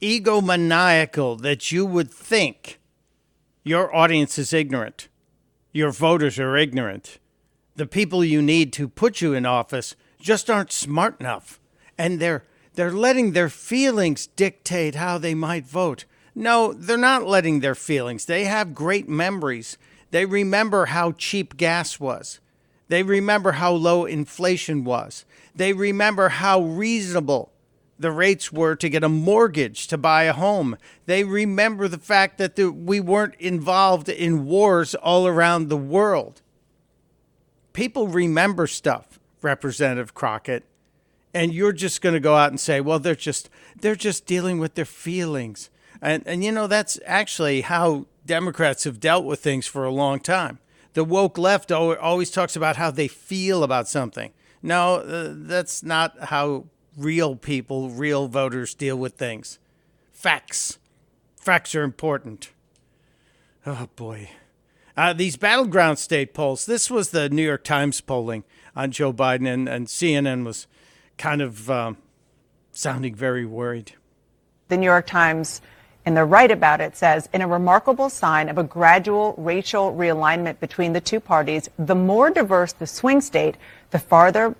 egomaniacal 0.00 1.40
that 1.42 1.72
you 1.72 1.84
would 1.84 2.10
think 2.10 2.78
your 3.64 3.94
audience 3.94 4.38
is 4.38 4.52
ignorant 4.52 5.08
your 5.72 5.92
voters 5.92 6.38
are 6.38 6.56
ignorant. 6.56 7.18
The 7.76 7.86
people 7.86 8.24
you 8.24 8.42
need 8.42 8.72
to 8.74 8.88
put 8.88 9.20
you 9.20 9.34
in 9.34 9.46
office 9.46 9.94
just 10.20 10.50
aren't 10.50 10.72
smart 10.72 11.20
enough. 11.20 11.60
And 11.96 12.18
they're 12.20 12.44
they're 12.74 12.92
letting 12.92 13.32
their 13.32 13.48
feelings 13.48 14.28
dictate 14.28 14.94
how 14.94 15.18
they 15.18 15.34
might 15.34 15.66
vote. 15.66 16.04
No, 16.34 16.72
they're 16.72 16.96
not 16.96 17.26
letting 17.26 17.60
their 17.60 17.74
feelings. 17.74 18.24
They 18.24 18.44
have 18.44 18.74
great 18.74 19.08
memories. 19.08 19.78
They 20.12 20.24
remember 20.24 20.86
how 20.86 21.12
cheap 21.12 21.56
gas 21.56 21.98
was. 21.98 22.38
They 22.86 23.02
remember 23.02 23.52
how 23.52 23.72
low 23.72 24.04
inflation 24.04 24.84
was. 24.84 25.24
They 25.54 25.72
remember 25.72 26.28
how 26.28 26.60
reasonable 26.60 27.52
the 27.98 28.12
rates 28.12 28.52
were 28.52 28.76
to 28.76 28.88
get 28.88 29.02
a 29.02 29.08
mortgage 29.08 29.88
to 29.88 29.98
buy 29.98 30.24
a 30.24 30.32
home. 30.32 30.76
They 31.06 31.24
remember 31.24 31.88
the 31.88 31.98
fact 31.98 32.38
that 32.38 32.56
the, 32.56 32.70
we 32.70 33.00
weren't 33.00 33.34
involved 33.36 34.08
in 34.08 34.44
wars 34.46 34.94
all 34.94 35.26
around 35.26 35.68
the 35.68 35.76
world. 35.76 36.40
People 37.72 38.08
remember 38.08 38.66
stuff, 38.66 39.18
Representative 39.42 40.14
Crockett, 40.14 40.64
and 41.34 41.52
you're 41.52 41.72
just 41.72 42.00
going 42.00 42.14
to 42.14 42.20
go 42.20 42.34
out 42.34 42.50
and 42.50 42.58
say, 42.58 42.80
"Well, 42.80 42.98
they're 42.98 43.14
just 43.14 43.50
they're 43.80 43.94
just 43.94 44.26
dealing 44.26 44.58
with 44.58 44.74
their 44.74 44.84
feelings." 44.84 45.70
And 46.00 46.22
and 46.26 46.42
you 46.42 46.50
know 46.50 46.66
that's 46.66 46.98
actually 47.04 47.60
how 47.62 48.06
Democrats 48.26 48.84
have 48.84 48.98
dealt 48.98 49.24
with 49.24 49.40
things 49.40 49.66
for 49.66 49.84
a 49.84 49.92
long 49.92 50.20
time. 50.20 50.58
The 50.94 51.04
woke 51.04 51.38
left 51.38 51.70
always 51.70 52.30
talks 52.30 52.56
about 52.56 52.76
how 52.76 52.90
they 52.90 53.06
feel 53.08 53.62
about 53.62 53.88
something. 53.88 54.32
No, 54.62 54.96
uh, 54.96 55.32
that's 55.34 55.82
not 55.82 56.18
how 56.24 56.64
real 56.98 57.36
people, 57.36 57.90
real 57.90 58.28
voters 58.28 58.74
deal 58.74 58.96
with 58.96 59.14
things. 59.14 59.58
Facts. 60.12 60.78
Facts 61.36 61.74
are 61.74 61.82
important. 61.82 62.50
Oh, 63.64 63.88
boy. 63.96 64.30
Uh, 64.96 65.12
these 65.12 65.36
battleground 65.36 65.98
state 65.98 66.34
polls, 66.34 66.66
this 66.66 66.90
was 66.90 67.10
the 67.10 67.28
New 67.28 67.44
York 67.44 67.62
Times 67.62 68.00
polling 68.00 68.42
on 68.74 68.90
Joe 68.90 69.12
Biden, 69.12 69.46
and, 69.46 69.68
and 69.68 69.86
CNN 69.86 70.44
was 70.44 70.66
kind 71.16 71.40
of 71.40 71.70
um, 71.70 71.98
sounding 72.72 73.14
very 73.14 73.46
worried. 73.46 73.92
The 74.68 74.76
New 74.76 74.86
York 74.86 75.06
Times, 75.06 75.60
in 76.04 76.14
the 76.14 76.24
right 76.24 76.50
about 76.50 76.80
it, 76.80 76.96
says 76.96 77.28
in 77.32 77.42
a 77.42 77.48
remarkable 77.48 78.10
sign 78.10 78.48
of 78.48 78.58
a 78.58 78.64
gradual 78.64 79.34
racial 79.38 79.92
realignment 79.92 80.58
between 80.58 80.92
the 80.92 81.00
two 81.00 81.20
parties, 81.20 81.70
the 81.78 81.94
more 81.94 82.30
diverse 82.30 82.72
the 82.72 82.86
swing 82.86 83.20
state, 83.20 83.56
the 83.90 83.98
farther 83.98 84.56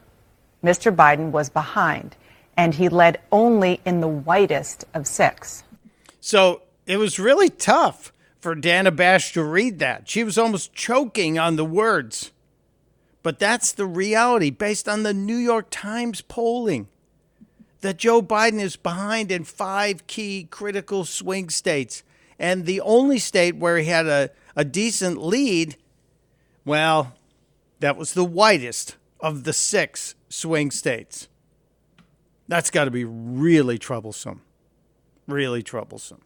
Mr. 0.62 0.94
Biden 0.94 1.30
was 1.30 1.48
behind, 1.48 2.16
and 2.58 2.74
he 2.74 2.88
led 2.88 3.20
only 3.30 3.80
in 3.86 4.00
the 4.00 4.08
whitest 4.08 4.84
of 4.92 5.06
six. 5.06 5.62
So 6.20 6.62
it 6.86 6.96
was 6.96 7.20
really 7.20 7.48
tough 7.48 8.12
for 8.40 8.56
Dana 8.56 8.90
Bash 8.90 9.32
to 9.34 9.44
read 9.44 9.78
that. 9.78 10.08
She 10.08 10.24
was 10.24 10.36
almost 10.36 10.74
choking 10.74 11.38
on 11.38 11.54
the 11.54 11.64
words. 11.64 12.32
But 13.22 13.38
that's 13.38 13.70
the 13.72 13.86
reality 13.86 14.50
based 14.50 14.88
on 14.88 15.04
the 15.04 15.14
New 15.14 15.36
York 15.36 15.68
Times 15.70 16.20
polling 16.20 16.88
that 17.80 17.96
Joe 17.96 18.20
Biden 18.20 18.60
is 18.60 18.74
behind 18.74 19.30
in 19.30 19.44
five 19.44 20.08
key 20.08 20.48
critical 20.50 21.04
swing 21.04 21.50
states. 21.50 22.02
And 22.40 22.66
the 22.66 22.80
only 22.80 23.20
state 23.20 23.56
where 23.56 23.78
he 23.78 23.86
had 23.86 24.06
a, 24.06 24.30
a 24.56 24.64
decent 24.64 25.22
lead, 25.22 25.76
well, 26.64 27.14
that 27.78 27.96
was 27.96 28.14
the 28.14 28.24
whitest 28.24 28.96
of 29.20 29.44
the 29.44 29.52
six 29.52 30.16
swing 30.28 30.72
states. 30.72 31.28
That's 32.48 32.70
got 32.70 32.86
to 32.86 32.90
be 32.90 33.04
really 33.04 33.78
troublesome. 33.78 34.42
Really 35.26 35.62
troublesome. 35.62 36.22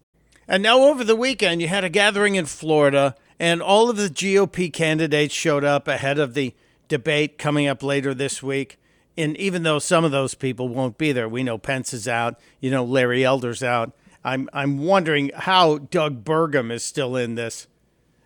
And 0.48 0.62
now, 0.62 0.80
over 0.80 1.04
the 1.04 1.16
weekend, 1.16 1.60
you 1.60 1.68
had 1.68 1.84
a 1.84 1.88
gathering 1.88 2.34
in 2.36 2.46
Florida, 2.46 3.14
and 3.38 3.62
all 3.62 3.90
of 3.90 3.96
the 3.96 4.08
GOP 4.08 4.72
candidates 4.72 5.34
showed 5.34 5.64
up 5.64 5.88
ahead 5.88 6.18
of 6.18 6.34
the 6.34 6.54
debate 6.88 7.38
coming 7.38 7.66
up 7.66 7.82
later 7.82 8.14
this 8.14 8.42
week. 8.42 8.78
And 9.16 9.36
even 9.36 9.62
though 9.62 9.78
some 9.78 10.04
of 10.04 10.10
those 10.10 10.34
people 10.34 10.68
won't 10.68 10.98
be 10.98 11.12
there, 11.12 11.28
we 11.28 11.42
know 11.42 11.58
Pence 11.58 11.92
is 11.92 12.08
out, 12.08 12.40
you 12.60 12.70
know, 12.70 12.84
Larry 12.84 13.24
Elder's 13.24 13.62
out. 13.62 13.92
I'm, 14.24 14.48
I'm 14.52 14.78
wondering 14.78 15.30
how 15.34 15.78
Doug 15.78 16.24
Burgum 16.24 16.70
is 16.70 16.82
still 16.82 17.16
in 17.16 17.34
this. 17.34 17.66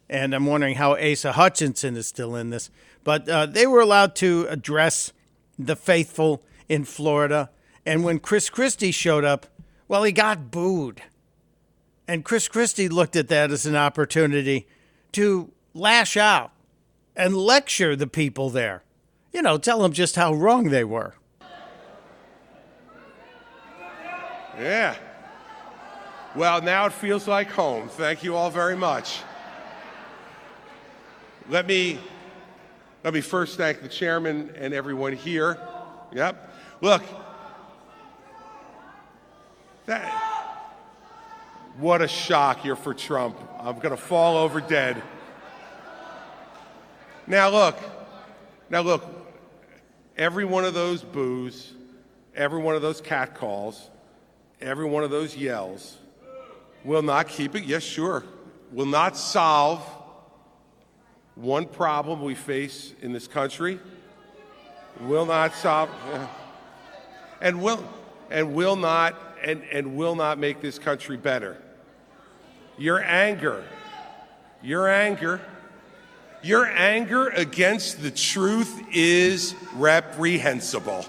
And 0.08 0.34
I'm 0.34 0.46
wondering 0.46 0.76
how 0.76 0.96
Asa 0.96 1.32
Hutchinson 1.32 1.96
is 1.96 2.06
still 2.06 2.36
in 2.36 2.50
this. 2.50 2.70
But 3.02 3.28
uh, 3.28 3.46
they 3.46 3.66
were 3.66 3.80
allowed 3.80 4.14
to 4.16 4.46
address 4.48 5.12
the 5.58 5.74
faithful 5.74 6.44
in 6.68 6.84
Florida. 6.84 7.50
And 7.86 8.02
when 8.02 8.18
Chris 8.18 8.50
Christie 8.50 8.90
showed 8.90 9.24
up, 9.24 9.46
well, 9.86 10.02
he 10.02 10.10
got 10.10 10.50
booed. 10.50 11.02
And 12.08 12.24
Chris 12.24 12.48
Christie 12.48 12.88
looked 12.88 13.14
at 13.14 13.28
that 13.28 13.52
as 13.52 13.64
an 13.64 13.76
opportunity 13.76 14.66
to 15.12 15.52
lash 15.72 16.16
out 16.16 16.50
and 17.14 17.36
lecture 17.36 17.94
the 17.94 18.08
people 18.08 18.50
there. 18.50 18.82
You 19.32 19.40
know, 19.40 19.56
tell 19.56 19.80
them 19.80 19.92
just 19.92 20.16
how 20.16 20.34
wrong 20.34 20.70
they 20.70 20.84
were. 20.84 21.14
Yeah. 24.58 24.96
Well, 26.34 26.62
now 26.62 26.86
it 26.86 26.92
feels 26.92 27.28
like 27.28 27.50
home. 27.50 27.88
Thank 27.88 28.24
you 28.24 28.34
all 28.34 28.50
very 28.50 28.76
much. 28.76 29.20
Let 31.48 31.66
me 31.66 31.98
let 33.04 33.14
me 33.14 33.20
first 33.20 33.56
thank 33.56 33.82
the 33.82 33.88
chairman 33.88 34.52
and 34.56 34.74
everyone 34.74 35.12
here. 35.12 35.58
Yep. 36.12 36.52
Look. 36.80 37.02
That 39.86 40.26
what 41.78 42.00
a 42.00 42.08
shock 42.08 42.64
you're 42.64 42.76
for 42.76 42.94
Trump. 42.94 43.36
I'm 43.60 43.76
going 43.76 43.90
to 43.90 43.96
fall 43.96 44.36
over 44.36 44.60
dead. 44.60 45.02
Now 47.26 47.50
look. 47.50 47.78
Now 48.70 48.80
look. 48.80 49.04
Every 50.16 50.46
one 50.46 50.64
of 50.64 50.72
those 50.72 51.02
boos, 51.02 51.74
every 52.34 52.60
one 52.60 52.74
of 52.74 52.82
those 52.82 53.02
catcalls, 53.02 53.90
every 54.60 54.86
one 54.86 55.04
of 55.04 55.10
those 55.10 55.36
yells 55.36 55.98
will 56.84 57.02
not 57.02 57.28
keep 57.28 57.54
it. 57.54 57.64
Yes, 57.64 57.82
sure. 57.82 58.24
Will 58.72 58.86
not 58.86 59.16
solve 59.16 59.82
one 61.34 61.66
problem 61.66 62.22
we 62.22 62.34
face 62.34 62.94
in 63.02 63.12
this 63.12 63.28
country. 63.28 63.78
Will 65.00 65.26
not 65.26 65.54
solve 65.54 65.90
and 67.42 67.60
will 67.60 67.84
and 68.30 68.54
will 68.54 68.76
not 68.76 69.25
and, 69.46 69.62
and 69.70 69.96
will 69.96 70.16
not 70.16 70.38
make 70.38 70.60
this 70.60 70.78
country 70.78 71.16
better. 71.16 71.56
Your 72.76 73.02
anger, 73.02 73.64
your 74.60 74.88
anger, 74.88 75.40
your 76.42 76.66
anger 76.66 77.28
against 77.28 78.02
the 78.02 78.10
truth 78.10 78.82
is 78.92 79.54
reprehensible. 79.76 81.06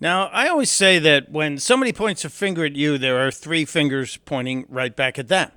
Now, 0.00 0.26
I 0.26 0.48
always 0.48 0.70
say 0.70 0.98
that 0.98 1.30
when 1.30 1.58
somebody 1.58 1.92
points 1.92 2.24
a 2.24 2.28
finger 2.28 2.64
at 2.66 2.74
you, 2.74 2.98
there 2.98 3.24
are 3.24 3.30
three 3.30 3.64
fingers 3.64 4.18
pointing 4.18 4.66
right 4.68 4.94
back 4.94 5.18
at 5.18 5.28
them. 5.28 5.52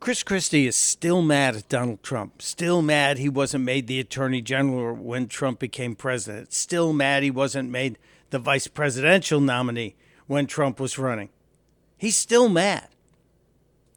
Chris 0.00 0.22
Christie 0.22 0.66
is 0.66 0.76
still 0.76 1.22
mad 1.22 1.54
at 1.54 1.68
Donald 1.68 2.02
Trump, 2.02 2.42
still 2.42 2.82
mad 2.82 3.18
he 3.18 3.28
wasn't 3.28 3.64
made 3.64 3.86
the 3.86 4.00
attorney 4.00 4.40
general 4.42 4.94
when 4.94 5.28
Trump 5.28 5.58
became 5.60 5.94
president, 5.94 6.52
still 6.52 6.92
mad 6.92 7.22
he 7.22 7.30
wasn't 7.30 7.70
made 7.70 7.98
the 8.30 8.38
vice 8.38 8.66
presidential 8.66 9.40
nominee 9.40 9.94
when 10.30 10.46
Trump 10.46 10.78
was 10.78 10.96
running. 10.96 11.28
He's 11.98 12.16
still 12.16 12.48
mad. 12.48 12.86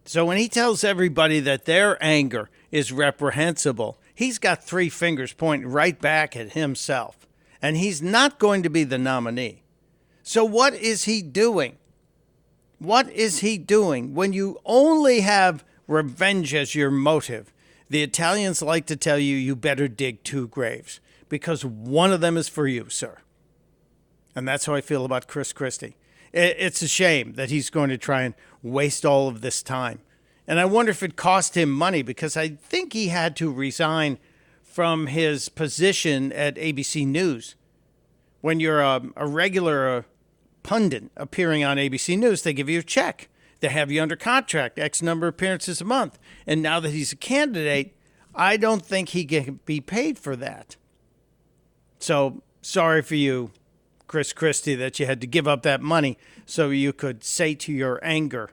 So 0.03 0.25
when 0.25 0.39
he 0.39 0.49
tells 0.49 0.83
everybody 0.83 1.39
that 1.41 1.65
their 1.65 2.03
anger 2.03 2.49
is 2.71 2.91
reprehensible, 2.91 3.99
he's 4.15 4.39
got 4.39 4.63
three 4.63 4.89
fingers 4.89 5.31
pointing 5.31 5.69
right 5.69 6.01
back 6.01 6.35
at 6.35 6.53
himself. 6.53 7.27
And 7.61 7.77
he's 7.77 8.01
not 8.01 8.39
going 8.39 8.63
to 8.63 8.71
be 8.71 8.83
the 8.83 8.97
nominee. 8.97 9.61
So 10.23 10.43
what 10.43 10.73
is 10.73 11.03
he 11.03 11.21
doing? 11.21 11.77
What 12.79 13.11
is 13.11 13.41
he 13.41 13.59
doing 13.59 14.15
when 14.15 14.33
you 14.33 14.57
only 14.65 15.21
have 15.21 15.63
revenge 15.87 16.55
as 16.55 16.73
your 16.73 16.89
motive? 16.89 17.53
The 17.91 18.01
Italians 18.01 18.63
like 18.63 18.87
to 18.87 18.95
tell 18.95 19.19
you 19.19 19.35
you 19.35 19.55
better 19.55 19.87
dig 19.87 20.23
two 20.23 20.47
graves 20.47 20.99
because 21.29 21.63
one 21.63 22.11
of 22.11 22.21
them 22.21 22.37
is 22.37 22.49
for 22.49 22.65
you, 22.65 22.89
sir. 22.89 23.19
And 24.35 24.47
that's 24.47 24.65
how 24.65 24.73
I 24.73 24.81
feel 24.81 25.05
about 25.05 25.27
Chris 25.27 25.53
Christie. 25.53 25.95
It's 26.33 26.81
a 26.81 26.87
shame 26.87 27.33
that 27.33 27.49
he's 27.49 27.69
going 27.69 27.89
to 27.89 27.97
try 27.97 28.23
and 28.23 28.33
waste 28.63 29.05
all 29.05 29.27
of 29.27 29.41
this 29.41 29.61
time. 29.61 29.99
And 30.47 30.59
I 30.59 30.65
wonder 30.65 30.91
if 30.91 31.03
it 31.03 31.15
cost 31.15 31.55
him 31.55 31.71
money 31.71 32.01
because 32.01 32.35
I 32.35 32.49
think 32.49 32.93
he 32.93 33.09
had 33.09 33.35
to 33.37 33.51
resign 33.51 34.17
from 34.63 35.07
his 35.07 35.47
position 35.47 36.31
at 36.33 36.55
ABC 36.55 37.05
News. 37.05 37.55
When 38.41 38.59
you're 38.59 38.81
a, 38.81 39.01
a 39.15 39.27
regular 39.27 39.89
uh, 39.89 40.01
pundit 40.63 41.11
appearing 41.15 41.63
on 41.63 41.77
ABC 41.77 42.17
News, 42.17 42.41
they 42.41 42.53
give 42.53 42.67
you 42.67 42.79
a 42.79 42.83
check. 42.83 43.29
They 43.59 43.69
have 43.69 43.91
you 43.91 44.01
under 44.01 44.17
contract, 44.17 44.77
X 44.77 45.01
number 45.01 45.27
of 45.27 45.35
appearances 45.35 45.79
a 45.79 45.85
month. 45.85 46.19
And 46.45 46.61
now 46.61 46.79
that 46.81 46.89
he's 46.89 47.13
a 47.13 47.15
candidate, 47.15 47.95
I 48.35 48.57
don't 48.57 48.85
think 48.85 49.09
he 49.09 49.23
can 49.23 49.59
be 49.65 49.79
paid 49.79 50.17
for 50.17 50.35
that. 50.35 50.75
So 51.99 52.41
sorry 52.61 53.01
for 53.01 53.15
you, 53.15 53.51
Chris 54.07 54.33
Christie, 54.33 54.75
that 54.75 54.99
you 54.99 55.05
had 55.05 55.21
to 55.21 55.27
give 55.27 55.47
up 55.47 55.63
that 55.63 55.81
money 55.81 56.17
so 56.45 56.69
you 56.69 56.93
could 56.93 57.23
say 57.23 57.55
to 57.55 57.71
your 57.71 57.99
anger, 58.03 58.49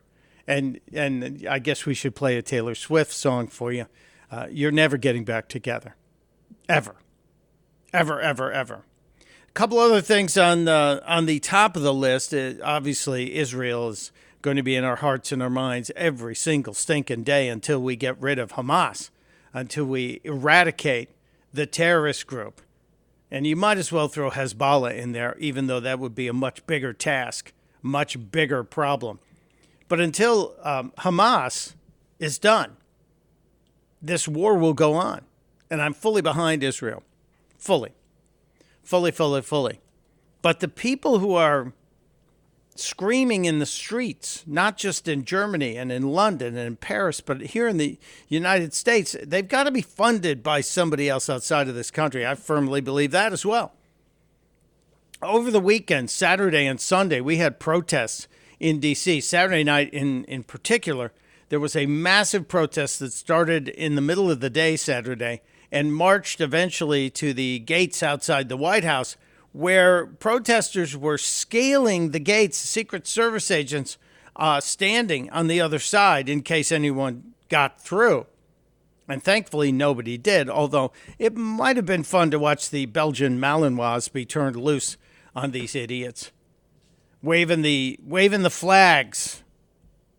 and 0.47 0.81
and 0.93 1.47
I 1.49 1.59
guess 1.59 1.87
we 1.87 1.95
should 1.95 2.15
play 2.15 2.37
a 2.37 2.43
Taylor 2.43 2.75
Swift 2.75 3.13
song 3.13 3.49
for 3.49 3.73
you. 3.73 3.87
Uh, 4.31 4.47
you're 4.51 4.71
never 4.71 4.97
getting 4.97 5.25
back 5.25 5.49
together, 5.49 5.97
ever, 6.69 6.97
ever, 7.93 8.21
ever, 8.21 8.53
ever. 8.53 8.85
A 9.49 9.53
couple 9.53 9.79
other 9.79 10.01
things 10.01 10.39
on 10.39 10.65
the 10.65 11.03
on 11.07 11.27
the 11.27 11.41
top 11.41 11.77
of 11.77 11.83
the 11.83 11.95
list. 11.95 12.33
Uh, 12.33 12.55
obviously, 12.63 13.35
Israel 13.35 13.89
is 13.89 14.13
going 14.43 14.57
to 14.57 14.63
be 14.63 14.77
in 14.77 14.85
our 14.85 14.97
hearts 14.97 15.33
and 15.33 15.43
our 15.43 15.51
minds 15.51 15.91
every 15.97 16.35
single 16.35 16.75
stinking 16.75 17.25
day 17.25 17.49
until 17.49 17.81
we 17.83 17.97
get 17.97 18.21
rid 18.21 18.39
of 18.39 18.53
Hamas, 18.53 19.11
until 19.53 19.85
we 19.85 20.21
eradicate 20.25 21.11
the 21.53 21.67
terrorist 21.67 22.27
group. 22.27 22.63
And 23.31 23.47
you 23.47 23.57
might 23.57 23.79
as 23.79 23.93
well 23.93 24.09
throw 24.09 24.31
Hezbollah 24.31 24.97
in 24.97 25.13
there, 25.13 25.37
even 25.39 25.67
though 25.67 25.81
that 25.81 25.99
would 25.99 26.15
be 26.15 26.27
a 26.27 26.33
much 26.33 26.67
bigger 26.67 26.93
task, 26.93 27.53
much 27.81 28.31
bigger 28.31 28.65
problem. 28.65 29.21
But 29.89 30.01
until 30.01 30.55
um, 30.63 30.93
Hamas 30.99 31.75
is 32.19 32.39
done, 32.39 32.77
this 34.03 34.27
war 34.27 34.57
will 34.57 34.75
go 34.75 34.95
on. 34.95 35.23
And 35.71 35.81
I'm 35.81 35.95
fully 35.95 36.23
behind 36.23 36.65
Israel. 36.65 37.05
Fully. 37.59 37.91
Fully, 38.83 39.13
fully, 39.13 39.43
fully. 39.43 39.81
But 40.43 40.61
the 40.61 40.69
people 40.69 41.19
who 41.21 41.35
are 41.35 41.73
screaming 42.81 43.45
in 43.45 43.59
the 43.59 43.67
streets, 43.67 44.43
not 44.47 44.77
just 44.77 45.07
in 45.07 45.25
Germany 45.25 45.77
and 45.77 45.93
in 45.93 46.11
London 46.11 46.57
and 46.57 46.67
in 46.67 46.77
Paris, 46.77 47.21
but 47.21 47.41
here 47.41 47.69
in 47.69 47.77
the 47.77 47.99
United 48.29 48.75
States, 48.75 49.17
they've 49.23 49.49
got 49.49 49.65
to 49.65 49.71
be 49.71 49.83
funded 49.83 50.43
by 50.43 50.61
somebody 50.61 51.09
else 51.09 51.29
outside 51.29 51.69
of 51.69 51.75
this 51.75 51.91
country. 51.91 52.27
I 52.27 52.35
firmly 52.35 52.81
believe 52.81 53.11
that 53.13 53.33
as 53.33 53.45
well. 53.45 53.73
Over 55.23 55.51
the 55.51 55.61
weekend, 55.61 56.11
Saturday 56.11 56.67
and 56.67 56.81
Sunday, 56.81 57.21
we 57.21 57.37
had 57.37 57.61
protests 57.61 58.27
in 58.59 58.81
D.C. 58.81 59.21
Saturday 59.21 59.65
night, 59.65 59.93
in, 59.93 60.25
in 60.25 60.43
particular, 60.43 61.13
there 61.51 61.61
was 61.61 61.75
a 61.75 61.87
massive 61.87 62.47
protest 62.47 63.01
that 63.01 63.13
started 63.13 63.69
in 63.69 63.97
the 63.97 64.01
middle 64.01 64.31
of 64.31 64.41
the 64.41 64.51
day 64.51 64.77
Saturday 64.77 65.43
and 65.73 65.95
marched 65.95 66.41
eventually 66.41 67.11
to 67.11 67.33
the 67.33 67.59
gates 67.59 68.03
outside 68.03 68.49
the 68.49 68.57
White 68.57 68.85
House 68.85 69.17
where 69.53 70.07
protesters 70.07 70.97
were 70.97 71.19
scaling 71.19 72.11
the 72.11 72.21
gates, 72.21 72.57
Secret 72.57 73.07
Service 73.07 73.51
agents 73.51 73.99
uh, 74.37 74.61
standing 74.61 75.29
on 75.31 75.49
the 75.49 75.61
other 75.61 75.79
side 75.79 76.29
in 76.29 76.43
case 76.43 76.71
anyone 76.71 77.35
got 77.49 77.81
through. 77.81 78.27
And 79.09 79.23
thankfully, 79.23 79.73
nobody 79.73 80.17
did, 80.17 80.49
although 80.49 80.93
it 81.19 81.37
might 81.37 81.77
have 81.77 81.87
been 81.87 82.05
fun 82.05 82.31
to 82.31 82.39
watch 82.39 82.71
the 82.71 82.87
Belgian 82.87 83.41
Malinois 83.41 84.11
be 84.13 84.25
turned 84.25 84.55
loose 84.55 84.97
on 85.35 85.51
these 85.51 85.75
idiots. 85.75 86.31
Waving 87.21 87.63
the, 87.63 87.99
waving 88.05 88.43
the 88.43 88.51
flags. 88.51 89.43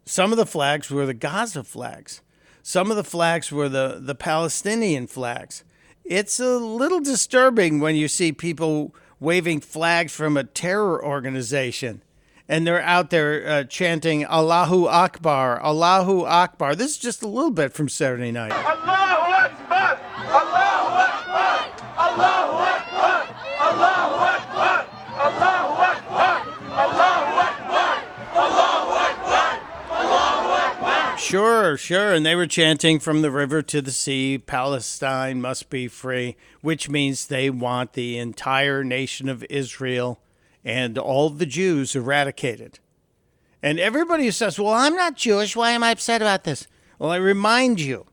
Some 0.06 0.32
of 0.32 0.38
the 0.38 0.46
flags 0.46 0.92
were 0.92 1.06
the 1.06 1.14
Gaza 1.14 1.64
flags. 1.64 2.22
Some 2.62 2.92
of 2.92 2.98
the 2.98 3.04
flags 3.04 3.50
were 3.50 3.70
the, 3.70 4.00
the 4.02 4.14
Palestinian 4.14 5.08
flags. 5.08 5.64
It's 6.04 6.40
a 6.40 6.58
little 6.58 7.00
disturbing 7.00 7.80
when 7.80 7.96
you 7.96 8.10
see 8.10 8.34
people 8.34 8.94
waving 9.22 9.62
flags 9.62 10.12
from 10.12 10.36
a 10.36 10.44
terror 10.44 11.02
organization 11.04 12.02
and 12.52 12.68
they're 12.68 12.82
out 12.82 13.12
there 13.12 13.48
uh, 13.48 13.64
chanting 13.64 14.26
Allahu 14.26 14.86
Akbar, 14.86 15.64
Allahu 15.64 16.26
Akbar. 16.26 16.76
This 16.76 16.92
is 16.92 16.98
just 16.98 17.24
a 17.24 17.28
little 17.28 17.52
bit 17.52 17.72
from 17.72 17.88
Saturday 17.88 18.32
night 18.32 18.52
Akbar! 18.52 18.92
Allahu 18.92 19.32
Akbar! 19.32 20.00
Allahu 21.98 22.58
Akbar! 22.60 23.22
Allahu 23.62 24.18
Akbar! 24.36 24.86
Allahu 25.22 25.74
Akbar! 25.80 26.36
Allahu 26.76 27.32
Akbar! 27.40 27.96
Allahu 28.36 28.92
Akbar! 29.00 29.62
Allahu 29.92 30.50
Akbar! 30.52 31.18
Sure, 31.32 31.78
sure. 31.78 32.12
And 32.12 32.26
they 32.26 32.36
were 32.36 32.46
chanting 32.46 33.00
from 33.00 33.22
the 33.22 33.32
river 33.32 33.62
to 33.62 33.82
the 33.82 33.92
sea, 33.92 34.38
Palestine 34.38 35.40
must 35.40 35.70
be 35.70 35.88
free, 35.88 36.36
which 36.60 36.90
means 36.90 37.26
they 37.26 37.50
want 37.50 37.94
the 37.94 38.18
entire 38.18 38.84
nation 38.84 39.30
of 39.30 39.46
Israel 39.50 40.20
and 40.66 40.98
all 40.98 41.30
the 41.30 41.46
Jews 41.46 41.96
eradicated. 41.96 42.80
And 43.64 43.80
everybody 43.80 44.30
says, 44.32 44.60
Well, 44.60 44.74
I'm 44.74 44.94
not 44.98 45.16
Jewish, 45.16 45.56
why 45.56 45.72
am 45.72 45.84
I 45.84 45.92
upset 45.92 46.22
about 46.22 46.44
this? 46.44 46.68
Well, 47.00 47.12
I 47.12 47.16
remind 47.16 47.80
you, 47.80 48.08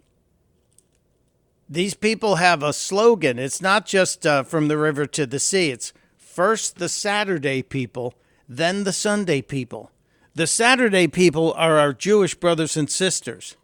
these 1.69 1.95
people 1.95 2.37
have 2.37 2.63
a 2.63 2.73
slogan. 2.73 3.37
It's 3.37 3.61
not 3.61 3.85
just 3.85 4.29
uh, 4.29 4.45
from 4.45 4.69
the 4.69 4.79
river 4.79 5.07
to 5.07 5.27
the 5.27 5.41
sea, 5.41 5.71
it's 5.71 5.93
first 6.17 6.77
the 6.77 6.89
Saturday 6.89 7.65
people, 7.65 8.15
then 8.49 8.85
the 8.85 8.93
Sunday 8.93 9.43
people. 9.43 9.91
The 10.39 10.47
Saturday 10.47 11.09
people 11.09 11.53
are 11.57 11.81
our 11.81 11.93
Jewish 11.93 12.37
brothers 12.37 12.77
and 12.77 12.89
sisters. 12.89 13.57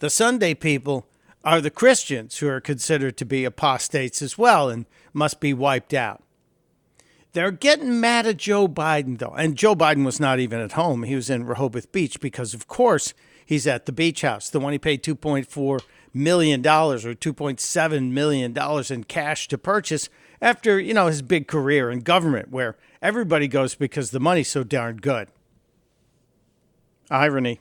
The 0.00 0.10
Sunday 0.10 0.52
people 0.52 1.06
are 1.44 1.60
the 1.60 1.70
Christians 1.70 2.38
who 2.38 2.48
are 2.48 2.60
considered 2.60 3.16
to 3.18 3.24
be 3.24 3.44
apostates 3.44 4.20
as 4.20 4.36
well 4.36 4.68
and 4.68 4.86
must 5.12 5.38
be 5.38 5.54
wiped 5.54 5.94
out. 5.94 6.24
They're 7.34 7.52
getting 7.52 8.00
mad 8.00 8.26
at 8.26 8.36
Joe 8.36 8.66
Biden, 8.66 9.18
though. 9.18 9.36
And 9.38 9.54
Joe 9.54 9.76
Biden 9.76 10.04
was 10.04 10.18
not 10.18 10.40
even 10.40 10.58
at 10.58 10.72
home. 10.72 11.04
He 11.04 11.14
was 11.14 11.30
in 11.30 11.46
Rehoboth 11.46 11.92
Beach 11.92 12.18
because, 12.18 12.52
of 12.52 12.66
course, 12.66 13.14
he's 13.46 13.68
at 13.68 13.86
the 13.86 13.92
beach 13.92 14.22
house, 14.22 14.50
the 14.50 14.58
one 14.58 14.72
he 14.72 14.78
paid 14.80 15.04
$2.4 15.04 15.80
million 16.12 16.58
or 16.66 16.98
$2.7 16.98 18.10
million 18.10 18.58
in 18.90 19.04
cash 19.04 19.46
to 19.46 19.56
purchase 19.56 20.08
after, 20.42 20.80
you 20.80 20.94
know, 20.94 21.06
his 21.06 21.22
big 21.22 21.46
career 21.46 21.92
in 21.92 22.00
government, 22.00 22.50
where 22.50 22.76
everybody 23.00 23.46
goes 23.46 23.76
because 23.76 24.10
the 24.10 24.18
money's 24.18 24.48
so 24.48 24.64
darn 24.64 24.96
good. 24.96 25.28
Irony. 27.10 27.60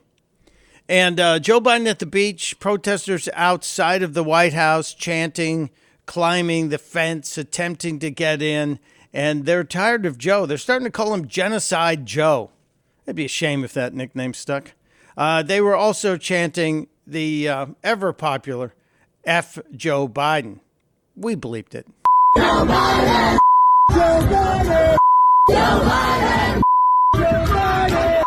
And 0.89 1.19
uh, 1.19 1.39
Joe 1.39 1.59
Biden 1.59 1.87
at 1.87 1.99
the 1.99 2.05
beach, 2.05 2.59
protesters 2.59 3.27
outside 3.33 4.03
of 4.03 4.13
the 4.13 4.23
White 4.23 4.53
House 4.53 4.93
chanting, 4.93 5.69
climbing 6.05 6.69
the 6.69 6.77
fence, 6.77 7.37
attempting 7.37 7.99
to 7.99 8.09
get 8.09 8.41
in 8.41 8.79
and 9.13 9.45
they're 9.45 9.63
tired 9.63 10.05
of 10.05 10.17
Joe. 10.17 10.45
They're 10.45 10.57
starting 10.57 10.85
to 10.85 10.91
call 10.91 11.13
him 11.13 11.27
Genocide 11.27 12.05
Joe. 12.05 12.51
It'd 13.05 13.15
be 13.15 13.25
a 13.25 13.29
shame 13.29 13.63
if 13.63 13.73
that 13.73 13.93
nickname 13.93 14.33
stuck. 14.33 14.73
Uh, 15.17 15.41
they 15.41 15.59
were 15.59 15.75
also 15.75 16.17
chanting 16.17 16.87
the 17.05 17.49
uh, 17.49 17.65
ever 17.83 18.13
popular 18.13 18.75
F 19.23 19.57
Joe 19.75 20.07
Biden. 20.07 20.59
We 21.15 21.35
bleeped 21.35 21.73
it. 21.73 21.87
Joe 22.37 22.65
Biden! 22.65 23.39
Joe 23.89 24.27
Biden! 24.29 24.97
Joe 25.49 25.55
Biden! 25.55 26.61
Joe 27.15 27.21
Biden! 27.21 28.26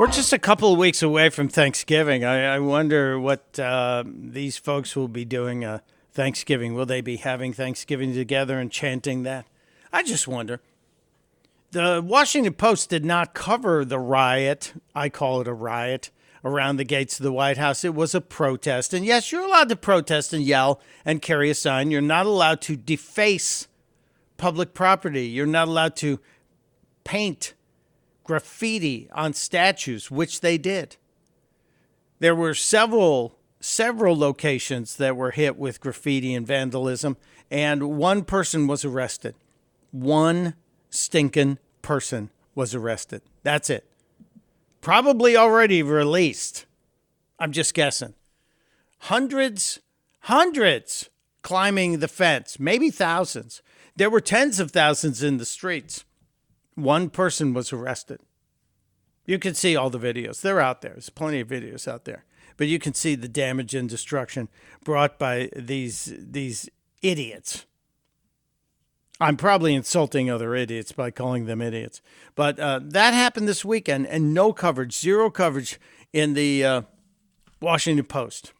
We're 0.00 0.06
just 0.06 0.32
a 0.32 0.38
couple 0.38 0.72
of 0.72 0.78
weeks 0.78 1.02
away 1.02 1.28
from 1.28 1.48
Thanksgiving. 1.48 2.24
I, 2.24 2.54
I 2.54 2.58
wonder 2.58 3.20
what 3.20 3.58
uh, 3.58 4.02
these 4.06 4.56
folks 4.56 4.96
will 4.96 5.08
be 5.08 5.26
doing 5.26 5.62
uh, 5.62 5.80
Thanksgiving. 6.12 6.72
Will 6.72 6.86
they 6.86 7.02
be 7.02 7.16
having 7.16 7.52
Thanksgiving 7.52 8.14
together 8.14 8.58
and 8.58 8.72
chanting 8.72 9.24
that? 9.24 9.44
I 9.92 10.02
just 10.02 10.26
wonder. 10.26 10.62
The 11.72 12.02
Washington 12.02 12.54
Post 12.54 12.88
did 12.88 13.04
not 13.04 13.34
cover 13.34 13.84
the 13.84 13.98
riot. 13.98 14.72
I 14.94 15.10
call 15.10 15.42
it 15.42 15.46
a 15.46 15.52
riot 15.52 16.10
around 16.44 16.76
the 16.76 16.84
gates 16.84 17.18
of 17.18 17.24
the 17.24 17.32
White 17.32 17.58
House. 17.58 17.84
It 17.84 17.94
was 17.94 18.14
a 18.14 18.20
protest. 18.20 18.94
And 18.94 19.04
yes, 19.04 19.30
you're 19.30 19.44
allowed 19.44 19.68
to 19.68 19.76
protest 19.76 20.32
and 20.32 20.42
yell 20.42 20.80
and 21.04 21.22
carry 21.22 21.50
a 21.50 21.54
sign. 21.54 21.90
You're 21.90 22.00
not 22.00 22.26
allowed 22.26 22.60
to 22.62 22.76
deface 22.76 23.68
public 24.36 24.72
property. 24.72 25.26
You're 25.26 25.46
not 25.46 25.68
allowed 25.68 25.96
to 25.96 26.18
paint 27.04 27.54
graffiti 28.24 29.08
on 29.12 29.32
statues, 29.32 30.10
which 30.10 30.40
they 30.40 30.56
did. 30.56 30.96
There 32.20 32.34
were 32.34 32.54
several 32.54 33.36
several 33.60 34.16
locations 34.16 34.96
that 34.96 35.16
were 35.16 35.32
hit 35.32 35.58
with 35.58 35.80
graffiti 35.80 36.32
and 36.32 36.46
vandalism, 36.46 37.16
and 37.50 37.98
one 37.98 38.24
person 38.24 38.66
was 38.66 38.84
arrested. 38.84 39.34
One 39.90 40.54
stinking 40.88 41.58
person 41.82 42.30
was 42.54 42.74
arrested. 42.74 43.22
That's 43.42 43.68
it. 43.68 43.89
Probably 44.80 45.36
already 45.36 45.82
released. 45.82 46.66
I'm 47.38 47.52
just 47.52 47.74
guessing. 47.74 48.14
Hundreds, 48.98 49.80
hundreds 50.20 51.10
climbing 51.42 51.98
the 51.98 52.08
fence, 52.08 52.58
maybe 52.58 52.90
thousands. 52.90 53.62
There 53.96 54.10
were 54.10 54.20
tens 54.20 54.60
of 54.60 54.70
thousands 54.70 55.22
in 55.22 55.38
the 55.38 55.44
streets. 55.44 56.04
One 56.74 57.10
person 57.10 57.52
was 57.54 57.72
arrested. 57.72 58.20
You 59.26 59.38
can 59.38 59.54
see 59.54 59.76
all 59.76 59.90
the 59.90 59.98
videos. 59.98 60.40
They're 60.40 60.60
out 60.60 60.82
there. 60.82 60.92
There's 60.92 61.10
plenty 61.10 61.40
of 61.40 61.48
videos 61.48 61.86
out 61.86 62.04
there. 62.04 62.24
But 62.56 62.68
you 62.68 62.78
can 62.78 62.94
see 62.94 63.14
the 63.14 63.28
damage 63.28 63.74
and 63.74 63.88
destruction 63.88 64.48
brought 64.84 65.18
by 65.18 65.50
these 65.56 66.12
these 66.18 66.68
idiots. 67.00 67.64
I'm 69.20 69.36
probably 69.36 69.74
insulting 69.74 70.30
other 70.30 70.54
idiots 70.54 70.92
by 70.92 71.10
calling 71.10 71.44
them 71.44 71.60
idiots. 71.60 72.00
But 72.34 72.58
uh, 72.58 72.80
that 72.82 73.12
happened 73.12 73.46
this 73.46 73.64
weekend, 73.64 74.06
and 74.06 74.32
no 74.32 74.52
coverage, 74.52 74.98
zero 74.98 75.30
coverage 75.30 75.78
in 76.12 76.32
the 76.32 76.64
uh, 76.64 76.82
Washington 77.60 78.06
Post. 78.06 78.54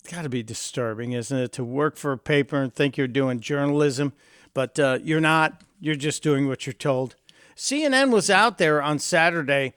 It's 0.00 0.12
got 0.12 0.22
to 0.22 0.28
be 0.28 0.42
disturbing, 0.42 1.12
isn't 1.12 1.36
it, 1.36 1.52
to 1.52 1.64
work 1.64 1.96
for 1.96 2.10
a 2.10 2.18
paper 2.18 2.60
and 2.60 2.74
think 2.74 2.96
you're 2.96 3.06
doing 3.06 3.38
journalism, 3.38 4.12
but 4.52 4.78
uh, 4.78 4.98
you're 5.02 5.20
not. 5.20 5.62
You're 5.78 5.94
just 5.94 6.22
doing 6.22 6.48
what 6.48 6.66
you're 6.66 6.72
told. 6.72 7.14
CNN 7.56 8.10
was 8.10 8.30
out 8.30 8.58
there 8.58 8.82
on 8.82 8.98
Saturday 8.98 9.74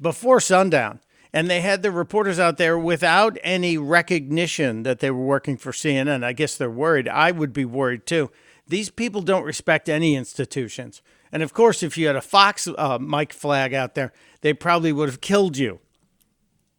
before 0.00 0.40
sundown, 0.40 1.00
and 1.32 1.48
they 1.48 1.60
had 1.60 1.82
the 1.82 1.90
reporters 1.90 2.38
out 2.38 2.56
there 2.56 2.78
without 2.78 3.36
any 3.42 3.76
recognition 3.76 4.82
that 4.82 5.00
they 5.00 5.10
were 5.10 5.24
working 5.24 5.56
for 5.56 5.72
CNN. 5.72 6.24
I 6.24 6.32
guess 6.32 6.56
they're 6.56 6.70
worried. 6.70 7.08
I 7.08 7.30
would 7.30 7.52
be 7.52 7.64
worried 7.64 8.06
too. 8.06 8.30
These 8.66 8.90
people 8.90 9.22
don't 9.22 9.44
respect 9.44 9.88
any 9.88 10.14
institutions. 10.14 11.02
And 11.32 11.42
of 11.42 11.52
course, 11.52 11.82
if 11.82 11.98
you 11.98 12.06
had 12.06 12.16
a 12.16 12.20
Fox 12.20 12.68
uh, 12.76 12.98
mic 12.98 13.32
flag 13.32 13.74
out 13.74 13.94
there, 13.94 14.12
they 14.40 14.52
probably 14.52 14.92
would 14.92 15.08
have 15.08 15.20
killed 15.20 15.56
you. 15.56 15.80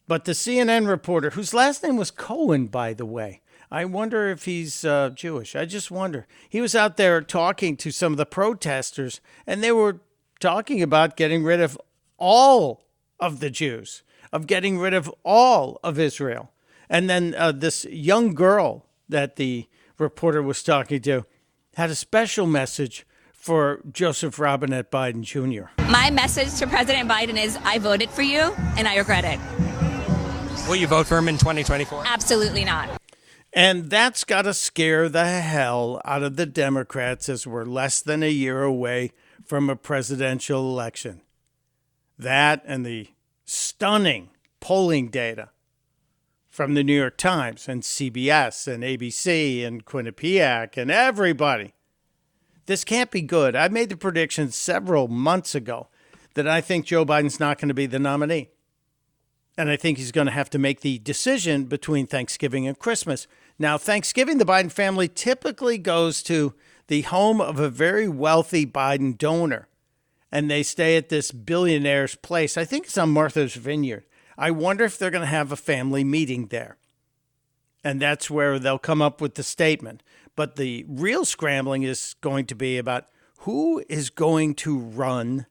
But 0.07 0.25
the 0.25 0.31
CNN 0.31 0.87
reporter, 0.87 1.31
whose 1.31 1.53
last 1.53 1.83
name 1.83 1.95
was 1.95 2.09
Cohen, 2.09 2.65
by 2.67 2.93
the 2.93 3.05
way, 3.05 3.41
I 3.71 3.85
wonder 3.85 4.29
if 4.29 4.45
he's 4.45 4.83
uh, 4.83 5.11
Jewish. 5.11 5.55
I 5.55 5.65
just 5.65 5.91
wonder. 5.91 6.25
He 6.49 6.61
was 6.61 6.73
out 6.73 6.97
there 6.97 7.21
talking 7.21 7.77
to 7.77 7.91
some 7.91 8.13
of 8.13 8.17
the 8.17 8.25
protesters, 8.25 9.21
and 9.45 9.63
they 9.63 9.71
were 9.71 9.99
talking 10.39 10.81
about 10.81 11.15
getting 11.15 11.43
rid 11.43 11.61
of 11.61 11.79
all 12.17 12.85
of 13.19 13.39
the 13.39 13.51
Jews, 13.51 14.01
of 14.31 14.47
getting 14.47 14.77
rid 14.79 14.93
of 14.93 15.13
all 15.23 15.79
of 15.83 15.99
Israel. 15.99 16.51
And 16.89 17.09
then 17.09 17.35
uh, 17.37 17.51
this 17.51 17.85
young 17.85 18.33
girl 18.33 18.85
that 19.07 19.35
the 19.35 19.67
reporter 19.97 20.41
was 20.41 20.63
talking 20.63 21.01
to 21.01 21.25
had 21.75 21.89
a 21.89 21.95
special 21.95 22.45
message 22.45 23.05
for 23.33 23.81
Joseph 23.91 24.37
Robinette 24.37 24.91
Biden 24.91 25.21
Jr. 25.21 25.69
My 25.89 26.09
message 26.09 26.55
to 26.59 26.67
President 26.67 27.09
Biden 27.09 27.41
is 27.41 27.57
I 27.63 27.79
voted 27.79 28.09
for 28.09 28.21
you 28.21 28.53
and 28.77 28.87
I 28.87 28.97
regret 28.97 29.23
it. 29.25 29.39
Will 30.67 30.75
you 30.75 30.87
vote 30.87 31.07
for 31.07 31.17
him 31.17 31.29
in 31.29 31.37
2024? 31.37 32.03
Absolutely 32.05 32.65
not. 32.65 33.01
And 33.51 33.89
that's 33.89 34.23
got 34.23 34.43
to 34.43 34.53
scare 34.53 35.09
the 35.09 35.25
hell 35.25 36.01
out 36.05 36.21
of 36.21 36.35
the 36.35 36.45
Democrats 36.45 37.29
as 37.29 37.47
we're 37.47 37.65
less 37.65 38.01
than 38.01 38.21
a 38.21 38.29
year 38.29 38.61
away 38.61 39.11
from 39.43 39.69
a 39.69 39.75
presidential 39.75 40.69
election. 40.69 41.21
That 42.17 42.61
and 42.65 42.85
the 42.85 43.07
stunning 43.79 44.27
polling 44.59 45.07
data 45.07 45.47
from 46.49 46.73
the 46.73 46.83
New 46.83 46.99
York 46.99 47.15
Times 47.15 47.69
and 47.69 47.81
CBS 47.81 48.67
and 48.67 48.83
ABC 48.83 49.65
and 49.65 49.85
Quinnipiac 49.85 50.75
and 50.75 50.91
everybody. 50.91 51.73
This 52.65 52.83
can't 52.83 53.09
be 53.09 53.21
good. 53.21 53.55
I 53.55 53.69
made 53.69 53.87
the 53.87 53.95
prediction 53.95 54.51
several 54.51 55.07
months 55.07 55.55
ago 55.55 55.87
that 56.33 56.45
I 56.45 56.59
think 56.59 56.87
Joe 56.87 57.05
Biden's 57.05 57.39
not 57.39 57.57
going 57.57 57.69
to 57.69 57.73
be 57.73 57.85
the 57.85 57.99
nominee. 57.99 58.49
And 59.57 59.69
I 59.69 59.77
think 59.77 59.97
he's 59.97 60.11
going 60.11 60.27
to 60.27 60.33
have 60.33 60.49
to 60.49 60.59
make 60.59 60.81
the 60.81 60.99
decision 60.99 61.63
between 61.63 62.05
Thanksgiving 62.05 62.67
and 62.67 62.77
Christmas. 62.77 63.27
Now, 63.57 63.77
Thanksgiving, 63.77 64.39
the 64.39 64.45
Biden 64.45 64.73
family 64.73 65.07
typically 65.07 65.77
goes 65.77 66.21
to 66.23 66.53
the 66.87 67.03
home 67.03 67.39
of 67.39 67.61
a 67.61 67.69
very 67.69 68.09
wealthy 68.09 68.65
Biden 68.65 69.17
donor, 69.17 69.69
and 70.31 70.49
they 70.49 70.63
stay 70.63 70.97
at 70.97 71.09
this 71.09 71.31
billionaire's 71.31 72.15
place. 72.15 72.57
I 72.57 72.65
think 72.65 72.85
it's 72.85 72.97
on 72.97 73.09
Martha's 73.09 73.55
Vineyard. 73.55 74.05
I 74.37 74.51
wonder 74.51 74.85
if 74.85 74.97
they're 74.97 75.11
going 75.11 75.21
to 75.21 75.27
have 75.27 75.51
a 75.51 75.57
family 75.57 76.03
meeting 76.03 76.47
there. 76.47 76.77
And 77.83 78.01
that's 78.01 78.29
where 78.29 78.59
they'll 78.59 78.79
come 78.79 79.01
up 79.01 79.21
with 79.21 79.35
the 79.35 79.43
statement. 79.43 80.03
But 80.35 80.55
the 80.55 80.85
real 80.87 81.25
scrambling 81.25 81.83
is 81.83 82.15
going 82.21 82.45
to 82.47 82.55
be 82.55 82.77
about 82.77 83.07
who 83.39 83.83
is 83.89 84.09
going 84.09 84.55
to 84.55 84.77
run 84.77 85.45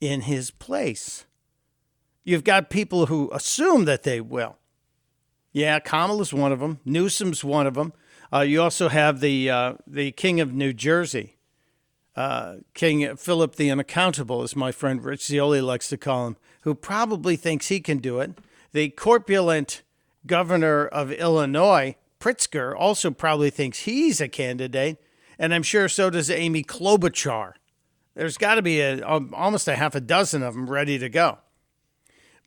in 0.00 0.22
his 0.22 0.50
place. 0.50 1.26
You've 2.24 2.44
got 2.44 2.70
people 2.70 3.06
who 3.06 3.30
assume 3.32 3.84
that 3.84 4.02
they 4.02 4.20
will. 4.20 4.56
Yeah, 5.52 5.78
Kamala's 5.78 6.32
one 6.32 6.52
of 6.52 6.60
them. 6.60 6.80
Newsom's 6.84 7.44
one 7.44 7.66
of 7.66 7.74
them. 7.74 7.92
Uh, 8.32 8.40
you 8.40 8.60
also 8.60 8.88
have 8.88 9.20
the 9.20 9.50
uh, 9.50 9.74
the 9.86 10.10
King 10.12 10.40
of 10.40 10.52
New 10.52 10.72
Jersey, 10.72 11.36
uh, 12.16 12.56
King 12.74 13.16
Philip 13.16 13.56
the 13.56 13.70
Unaccountable, 13.70 14.42
as 14.42 14.54
my 14.54 14.72
friend 14.72 15.02
Rich 15.02 15.26
Zeoli 15.26 15.60
likes 15.60 15.88
to 15.88 15.96
call 15.96 16.28
him, 16.28 16.36
who 16.62 16.74
probably 16.74 17.36
thinks 17.36 17.68
he 17.68 17.80
can 17.80 17.98
do 17.98 18.20
it. 18.20 18.38
The 18.72 18.90
corpulent 18.90 19.82
governor 20.26 20.86
of 20.86 21.12
Illinois, 21.12 21.96
Pritzker, 22.20 22.74
also 22.76 23.10
probably 23.10 23.50
thinks 23.50 23.80
he's 23.80 24.20
a 24.20 24.28
candidate, 24.28 24.98
and 25.38 25.52
I'm 25.52 25.62
sure 25.62 25.88
so 25.88 26.10
does 26.10 26.30
Amy 26.30 26.62
Klobuchar. 26.62 27.54
There's 28.14 28.38
got 28.38 28.54
to 28.54 28.62
be 28.62 28.80
a, 28.80 29.04
almost 29.04 29.68
a 29.68 29.76
half 29.76 29.94
a 29.94 30.00
dozen 30.00 30.42
of 30.42 30.54
them 30.54 30.70
ready 30.70 30.98
to 30.98 31.08
go. 31.08 31.38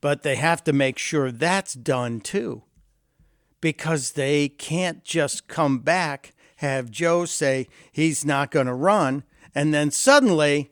But 0.00 0.22
they 0.22 0.36
have 0.36 0.64
to 0.64 0.72
make 0.72 0.98
sure 0.98 1.30
that's 1.30 1.74
done 1.74 2.20
too, 2.20 2.62
because 3.60 4.12
they 4.12 4.48
can't 4.48 5.04
just 5.04 5.48
come 5.48 5.80
back, 5.80 6.32
have 6.56 6.90
Joe 6.90 7.24
say 7.24 7.68
he's 7.92 8.24
not 8.24 8.50
going 8.50 8.66
to 8.66 8.74
run, 8.74 9.24
and 9.54 9.72
then 9.72 9.90
suddenly 9.90 10.70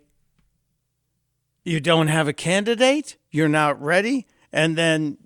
you 1.64 1.80
don't 1.80 2.08
have 2.08 2.28
a 2.28 2.32
candidate, 2.32 3.16
you're 3.30 3.48
not 3.48 3.80
ready, 3.82 4.26
and 4.52 4.76
then 4.76 5.18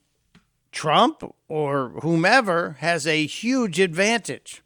Trump 0.73 1.23
or 1.49 1.91
whomever 2.03 2.77
has 2.81 3.07
a 3.07 3.27
huge 3.27 3.79
advantage. 3.79 4.63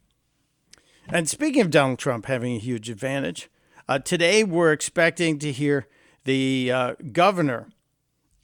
And 1.09 1.29
speaking 1.29 1.62
of 1.62 1.70
Donald 1.70 1.99
Trump 1.99 2.27
having 2.27 2.55
a 2.55 2.61
huge 2.61 2.88
advantage, 2.88 3.51
uh, 3.88 3.99
today 3.99 4.44
we're 4.44 4.73
expecting 4.73 5.38
to 5.40 5.53
hear 5.53 5.87
the 6.25 6.73
uh, 6.73 6.94
governor 7.12 7.68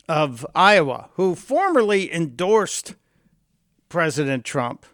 of 0.08 0.44
Iowa, 0.54 1.10
who 1.14 1.34
formerly 1.34 2.12
endorsed 2.12 2.94
President 3.88 4.44
Trump, 4.44 4.84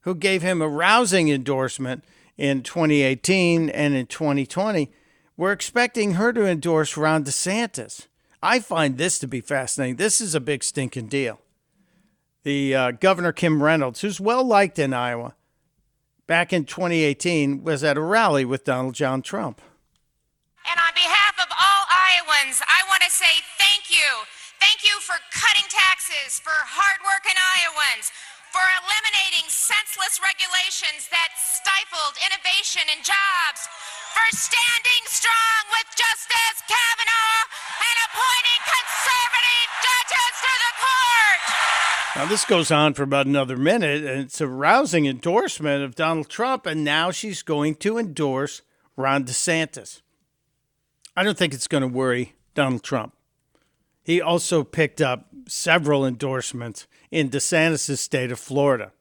who 0.00 0.14
gave 0.14 0.42
him 0.42 0.62
a 0.62 0.68
rousing 0.68 1.28
endorsement 1.28 2.04
in 2.36 2.62
2018 2.62 3.68
and 3.70 3.94
in 3.94 4.06
2020. 4.06 4.90
We're 5.36 5.52
expecting 5.52 6.14
her 6.14 6.32
to 6.32 6.46
endorse 6.46 6.96
Ron 6.96 7.24
DeSantis. 7.24 8.06
I 8.42 8.60
find 8.60 8.96
this 8.96 9.18
to 9.20 9.26
be 9.26 9.40
fascinating. 9.40 9.96
This 9.96 10.20
is 10.20 10.34
a 10.34 10.40
big 10.40 10.62
stinking 10.62 11.08
deal. 11.08 11.40
The 12.42 12.74
uh, 12.74 12.90
Governor 12.92 13.32
Kim 13.32 13.62
Reynolds, 13.62 14.00
who's 14.00 14.20
well 14.20 14.44
liked 14.44 14.78
in 14.78 14.94
Iowa, 14.94 15.34
back 16.26 16.52
in 16.52 16.64
2018 16.64 17.64
was 17.64 17.82
at 17.82 17.96
a 17.96 18.00
rally 18.00 18.44
with 18.44 18.64
Donald 18.64 18.94
John 18.94 19.22
Trump. 19.22 19.60
And 20.66 20.78
on 20.78 20.94
behalf 20.94 21.34
of 21.38 21.50
all 21.50 21.82
Iowans, 21.90 22.62
I 22.66 22.82
want 22.88 23.02
to 23.02 23.10
say 23.10 23.42
thank 23.58 23.90
you. 23.90 24.08
Thank 24.60 24.82
you 24.82 24.98
for 25.00 25.14
cutting 25.30 25.66
taxes 25.68 26.38
for 26.38 26.54
hardworking 26.54 27.38
Iowans, 27.38 28.10
for 28.56 28.64
eliminating 28.88 29.44
senseless 29.52 30.16
regulations 30.16 31.12
that 31.12 31.28
stifled 31.36 32.16
innovation 32.24 32.88
and 32.88 33.04
jobs, 33.04 33.68
for 34.16 34.24
standing 34.32 35.04
strong 35.12 35.60
with 35.76 35.84
Justice 35.92 36.64
Kavanaugh 36.64 37.44
and 37.84 37.96
appointing 38.08 38.60
conservative 38.64 39.68
judges 39.84 40.32
to 40.40 40.52
the 40.64 40.72
court. 40.80 41.40
Now, 42.16 42.24
this 42.24 42.48
goes 42.48 42.70
on 42.72 42.94
for 42.94 43.02
about 43.02 43.26
another 43.26 43.58
minute, 43.58 44.04
and 44.04 44.24
it's 44.24 44.40
a 44.40 44.48
rousing 44.48 45.04
endorsement 45.04 45.84
of 45.84 45.94
Donald 45.94 46.30
Trump, 46.30 46.64
and 46.64 46.82
now 46.82 47.10
she's 47.10 47.42
going 47.42 47.74
to 47.84 47.98
endorse 47.98 48.62
Ron 48.96 49.24
DeSantis. 49.24 50.00
I 51.14 51.24
don't 51.24 51.36
think 51.36 51.52
it's 51.52 51.68
going 51.68 51.82
to 51.82 51.88
worry 51.88 52.32
Donald 52.54 52.82
Trump. 52.82 53.12
He 54.02 54.22
also 54.22 54.64
picked 54.64 55.02
up 55.02 55.26
several 55.46 56.06
endorsements 56.06 56.86
in 57.16 57.30
DeSantis' 57.30 57.96
state 57.96 58.30
of 58.30 58.38
Florida. 58.38 58.92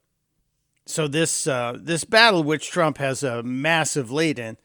So 0.85 1.05
this 1.05 1.47
uh, 1.47 1.77
this 1.77 2.05
battle, 2.05 2.45
which 2.45 2.71
Trump 2.71 2.97
has 2.97 3.23
a 3.23 3.43
massive 3.43 4.09
lead 4.09 4.39
in, 4.39 4.55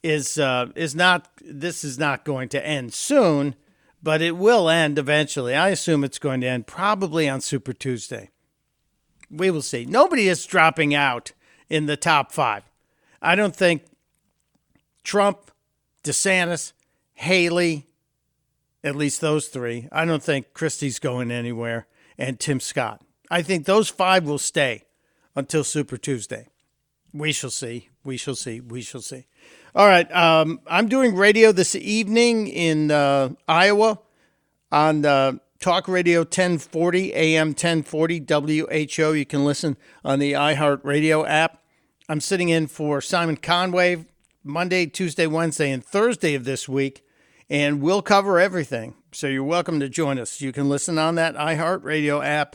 is 0.00 0.38
uh, 0.38 0.66
is 0.76 0.94
not 0.94 1.28
this 1.40 1.82
is 1.82 1.98
not 1.98 2.24
going 2.24 2.48
to 2.50 2.64
end 2.64 2.94
soon, 2.94 3.56
but 4.00 4.22
it 4.22 4.36
will 4.36 4.70
end 4.70 4.96
eventually. 4.96 5.56
I 5.56 5.70
assume 5.70 6.04
it's 6.04 6.20
going 6.20 6.40
to 6.42 6.46
end 6.46 6.68
probably 6.68 7.28
on 7.28 7.40
Super 7.40 7.72
Tuesday. 7.72 8.30
We 9.28 9.50
will 9.50 9.62
see. 9.62 9.84
Nobody 9.84 10.28
is 10.28 10.46
dropping 10.46 10.94
out 10.94 11.32
in 11.68 11.86
the 11.86 11.96
top 11.96 12.30
five. 12.30 12.62
I 13.20 13.34
don't 13.34 13.56
think 13.56 13.82
Trump, 15.02 15.50
DeSantis, 16.04 16.74
Haley, 17.14 17.88
at 18.84 18.94
least 18.94 19.20
those 19.20 19.48
three. 19.48 19.88
I 19.90 20.04
don't 20.04 20.22
think 20.22 20.54
Christie's 20.54 21.00
going 21.00 21.32
anywhere, 21.32 21.88
and 22.20 22.38
Tim 22.38 22.60
Scott. 22.60 23.02
I 23.30 23.42
think 23.42 23.64
those 23.64 23.88
five 23.88 24.24
will 24.24 24.38
stay 24.38 24.84
until 25.34 25.64
Super 25.64 25.96
Tuesday. 25.96 26.48
We 27.12 27.32
shall 27.32 27.50
see. 27.50 27.88
We 28.04 28.16
shall 28.16 28.36
see. 28.36 28.60
We 28.60 28.82
shall 28.82 29.00
see. 29.00 29.26
All 29.74 29.86
right. 29.86 30.10
Um, 30.14 30.60
I'm 30.66 30.88
doing 30.88 31.16
radio 31.16 31.50
this 31.50 31.74
evening 31.74 32.46
in 32.46 32.90
uh, 32.90 33.30
Iowa 33.48 33.98
on 34.70 35.04
uh, 35.04 35.32
Talk 35.58 35.88
Radio 35.88 36.20
1040, 36.20 37.14
AM 37.14 37.48
1040, 37.48 38.24
WHO. 38.28 39.12
You 39.14 39.26
can 39.26 39.44
listen 39.44 39.76
on 40.04 40.18
the 40.18 40.32
iHeartRadio 40.32 41.28
app. 41.28 41.62
I'm 42.08 42.20
sitting 42.20 42.48
in 42.48 42.66
for 42.66 43.00
Simon 43.00 43.36
Conway 43.36 44.04
Monday, 44.42 44.86
Tuesday, 44.86 45.26
Wednesday, 45.26 45.70
and 45.70 45.84
Thursday 45.84 46.34
of 46.34 46.44
this 46.44 46.68
week, 46.68 47.04
and 47.48 47.80
we'll 47.80 48.02
cover 48.02 48.40
everything. 48.40 48.94
So 49.12 49.26
you're 49.26 49.42
welcome 49.42 49.80
to 49.80 49.88
join 49.88 50.20
us. 50.20 50.40
You 50.40 50.52
can 50.52 50.68
listen 50.68 50.96
on 50.96 51.16
that 51.16 51.34
iHeartRadio 51.34 52.24
app. 52.24 52.54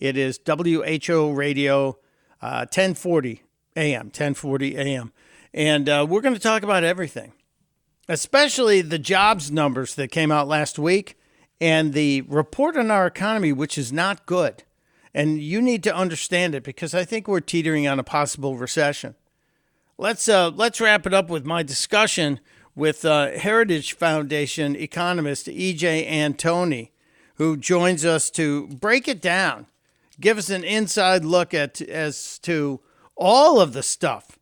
It 0.00 0.16
is 0.16 0.40
WHO 0.44 1.32
Radio 1.32 1.98
uh, 2.42 2.66
1040 2.66 3.44
AM, 3.76 4.06
1040 4.06 4.76
AM. 4.76 5.12
And 5.52 5.88
uh, 5.88 6.04
we're 6.08 6.20
going 6.20 6.34
to 6.34 6.40
talk 6.40 6.64
about 6.64 6.82
everything, 6.82 7.32
especially 8.08 8.80
the 8.80 8.98
jobs 8.98 9.52
numbers 9.52 9.94
that 9.94 10.10
came 10.10 10.32
out 10.32 10.48
last 10.48 10.80
week 10.80 11.16
and 11.60 11.92
the 11.92 12.22
report 12.22 12.76
on 12.76 12.90
our 12.90 13.06
economy, 13.06 13.52
which 13.52 13.78
is 13.78 13.92
not 13.92 14.26
good. 14.26 14.64
And 15.14 15.40
you 15.40 15.62
need 15.62 15.84
to 15.84 15.94
understand 15.94 16.56
it 16.56 16.64
because 16.64 16.92
I 16.92 17.04
think 17.04 17.28
we're 17.28 17.38
teetering 17.38 17.86
on 17.86 18.00
a 18.00 18.04
possible 18.04 18.56
recession. 18.56 19.14
Let's 19.96 20.28
uh, 20.28 20.50
let's 20.50 20.80
wrap 20.80 21.06
it 21.06 21.14
up 21.14 21.30
with 21.30 21.44
my 21.44 21.62
discussion 21.62 22.40
with 22.76 23.04
uh, 23.04 23.32
Heritage 23.32 23.94
Foundation 23.94 24.76
economist 24.76 25.48
E.J. 25.48 26.06
Antoni, 26.06 26.90
who 27.36 27.56
joins 27.56 28.04
us 28.04 28.30
to 28.30 28.66
break 28.68 29.08
it 29.08 29.20
down, 29.20 29.66
give 30.20 30.38
us 30.38 30.50
an 30.50 30.64
inside 30.64 31.24
look 31.24 31.54
at 31.54 31.80
as 31.80 32.38
to 32.40 32.80
all 33.16 33.60
of 33.60 33.72
the 33.72 33.82
stuff 33.82 34.38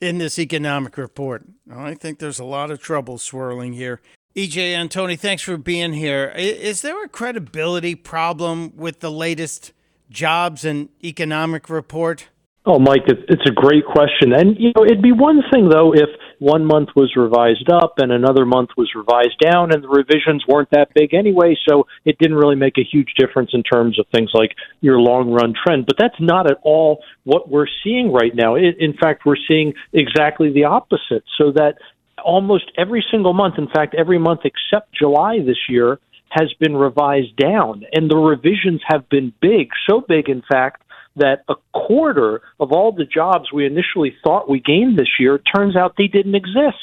in 0.00 0.18
this 0.18 0.38
economic 0.38 0.96
report. 0.98 1.44
I 1.74 1.94
think 1.94 2.18
there's 2.18 2.38
a 2.38 2.44
lot 2.44 2.70
of 2.70 2.80
trouble 2.80 3.18
swirling 3.18 3.72
here. 3.72 4.00
EJ 4.36 4.74
Antoni, 4.74 5.18
thanks 5.18 5.42
for 5.42 5.56
being 5.56 5.94
here. 5.94 6.30
Is 6.36 6.82
there 6.82 7.02
a 7.02 7.08
credibility 7.08 7.94
problem 7.94 8.76
with 8.76 9.00
the 9.00 9.10
latest 9.10 9.72
jobs 10.10 10.64
and 10.64 10.90
economic 11.02 11.70
report? 11.70 12.28
Oh, 12.66 12.78
Mike, 12.78 13.04
it's 13.06 13.48
a 13.48 13.52
great 13.52 13.86
question. 13.86 14.34
And, 14.34 14.56
you 14.58 14.72
know, 14.76 14.84
it'd 14.84 15.00
be 15.00 15.12
one 15.12 15.40
thing, 15.52 15.70
though, 15.70 15.94
if 15.94 16.10
one 16.38 16.64
month 16.64 16.90
was 16.94 17.14
revised 17.16 17.70
up 17.70 17.94
and 17.98 18.12
another 18.12 18.44
month 18.44 18.70
was 18.76 18.90
revised 18.94 19.38
down, 19.40 19.72
and 19.72 19.82
the 19.82 19.88
revisions 19.88 20.44
weren't 20.46 20.70
that 20.70 20.92
big 20.94 21.14
anyway, 21.14 21.56
so 21.68 21.86
it 22.04 22.18
didn't 22.18 22.36
really 22.36 22.56
make 22.56 22.78
a 22.78 22.84
huge 22.84 23.14
difference 23.16 23.50
in 23.52 23.62
terms 23.62 23.98
of 23.98 24.06
things 24.14 24.30
like 24.34 24.52
your 24.80 25.00
long 25.00 25.30
run 25.30 25.54
trend. 25.54 25.86
But 25.86 25.96
that's 25.98 26.20
not 26.20 26.50
at 26.50 26.58
all 26.62 27.02
what 27.24 27.48
we're 27.48 27.66
seeing 27.82 28.12
right 28.12 28.34
now. 28.34 28.54
In 28.56 28.94
fact, 29.00 29.24
we're 29.24 29.36
seeing 29.48 29.74
exactly 29.92 30.52
the 30.52 30.64
opposite, 30.64 31.24
so 31.38 31.52
that 31.52 31.76
almost 32.22 32.70
every 32.76 33.04
single 33.10 33.32
month, 33.32 33.54
in 33.58 33.68
fact, 33.68 33.94
every 33.96 34.18
month 34.18 34.40
except 34.44 34.94
July 34.94 35.38
this 35.38 35.68
year, 35.68 35.98
has 36.30 36.52
been 36.58 36.76
revised 36.76 37.36
down. 37.36 37.84
And 37.92 38.10
the 38.10 38.16
revisions 38.16 38.82
have 38.86 39.08
been 39.08 39.32
big, 39.40 39.70
so 39.88 40.00
big, 40.00 40.28
in 40.28 40.42
fact, 40.42 40.82
that 41.16 41.44
a 41.48 41.54
quarter 41.72 42.42
of 42.60 42.72
all 42.72 42.92
the 42.92 43.04
jobs 43.04 43.52
we 43.52 43.66
initially 43.66 44.14
thought 44.22 44.48
we 44.48 44.60
gained 44.60 44.98
this 44.98 45.08
year 45.18 45.38
turns 45.38 45.76
out 45.76 45.94
they 45.96 46.08
didn't 46.08 46.34
exist. 46.34 46.76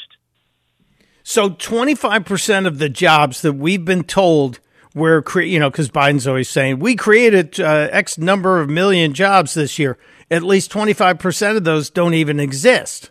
So 1.22 1.50
25% 1.50 2.66
of 2.66 2.78
the 2.78 2.88
jobs 2.88 3.40
that 3.42 3.54
we've 3.54 3.84
been 3.84 4.04
told 4.04 4.60
we're, 4.94 5.22
cre- 5.22 5.40
you 5.42 5.58
know, 5.58 5.70
because 5.70 5.90
Biden's 5.90 6.26
always 6.26 6.48
saying 6.48 6.78
we 6.78 6.94
created 6.94 7.58
uh, 7.58 7.88
X 7.90 8.16
number 8.16 8.60
of 8.60 8.68
million 8.70 9.12
jobs 9.12 9.54
this 9.54 9.78
year. 9.78 9.98
At 10.30 10.42
least 10.42 10.72
25% 10.72 11.56
of 11.56 11.64
those 11.64 11.90
don't 11.90 12.14
even 12.14 12.40
exist. 12.40 13.10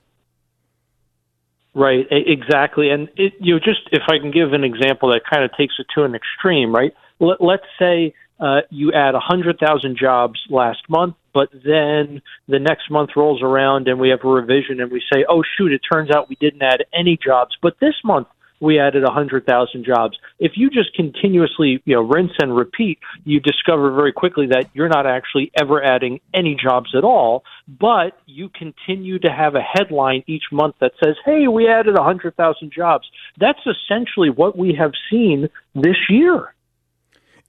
Right, 1.76 2.06
exactly. 2.12 2.90
And 2.90 3.10
it, 3.16 3.34
you 3.40 3.56
know, 3.56 3.60
just 3.60 3.82
if 3.92 4.04
I 4.08 4.20
can 4.20 4.32
give 4.32 4.54
an 4.54 4.64
example 4.64 5.12
that 5.12 5.22
kind 5.30 5.44
of 5.44 5.52
takes 5.58 5.76
it 5.80 5.88
to 5.96 6.04
an 6.04 6.16
extreme, 6.16 6.74
right? 6.74 6.94
Let, 7.20 7.42
let's 7.42 7.66
say 7.80 8.14
uh, 8.40 8.62
you 8.70 8.92
add 8.94 9.14
100,000 9.14 9.98
jobs 9.98 10.40
last 10.50 10.82
month, 10.90 11.16
but 11.34 11.50
then 11.52 12.22
the 12.48 12.60
next 12.60 12.90
month 12.92 13.12
rolls 13.16 13.42
around 13.42 13.88
and 13.88 14.00
we 14.00 14.10
have 14.10 14.24
a 14.24 14.28
revision 14.28 14.82
and 14.82 14.92
we 14.92 15.02
say, 15.12 15.26
oh, 15.30 15.44
shoot, 15.58 15.72
it 15.72 15.82
turns 15.92 16.12
out 16.12 16.30
we 16.30 16.36
didn't 16.36 16.62
add 16.62 16.86
any 16.94 17.18
jobs, 17.24 17.56
but 17.62 17.76
this 17.80 17.96
month 18.04 18.28
we 18.64 18.80
added 18.80 19.04
100,000 19.04 19.84
jobs. 19.86 20.18
If 20.40 20.54
you 20.56 20.70
just 20.70 20.94
continuously, 20.96 21.82
you 21.84 21.96
know, 21.96 22.02
rinse 22.02 22.32
and 22.40 22.56
repeat, 22.56 22.98
you 23.26 23.42
discover 23.42 23.92
very 23.94 24.14
quickly 24.14 24.48
that 24.48 24.70
you're 24.74 24.88
not 24.88 25.06
actually 25.06 25.52
ever 25.60 25.84
adding 25.84 26.22
any 26.34 26.56
jobs 26.56 26.96
at 26.96 27.04
all, 27.04 27.44
but 27.68 28.18
you 28.26 28.50
continue 28.50 29.20
to 29.20 29.30
have 29.30 29.56
a 29.56 29.62
headline 29.62 30.24
each 30.28 30.46
month 30.52 30.76
that 30.80 30.94
says, 31.04 31.16
"Hey, 31.26 31.48
we 31.50 31.68
added 31.68 31.98
100,000 31.98 32.72
jobs." 32.72 33.06
That's 33.38 33.60
essentially 33.66 34.30
what 34.30 34.58
we 34.58 34.74
have 34.76 34.94
seen 35.10 35.50
this 35.76 35.98
year. 36.10 36.54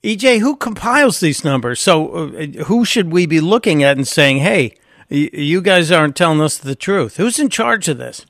EJ, 0.05 0.39
who 0.39 0.55
compiles 0.55 1.19
these 1.19 1.43
numbers? 1.43 1.81
So, 1.81 2.11
uh, 2.11 2.45
who 2.65 2.85
should 2.85 3.11
we 3.11 3.25
be 3.25 3.41
looking 3.41 3.81
at 3.81 3.97
and 3.97 4.07
saying, 4.07 4.37
"Hey, 4.37 4.75
y- 5.09 5.29
you 5.33 5.61
guys 5.61 5.91
aren't 5.91 6.15
telling 6.15 6.41
us 6.41 6.57
the 6.57 6.75
truth"? 6.75 7.17
Who's 7.17 7.39
in 7.39 7.49
charge 7.49 7.87
of 7.87 7.97
this? 7.97 8.25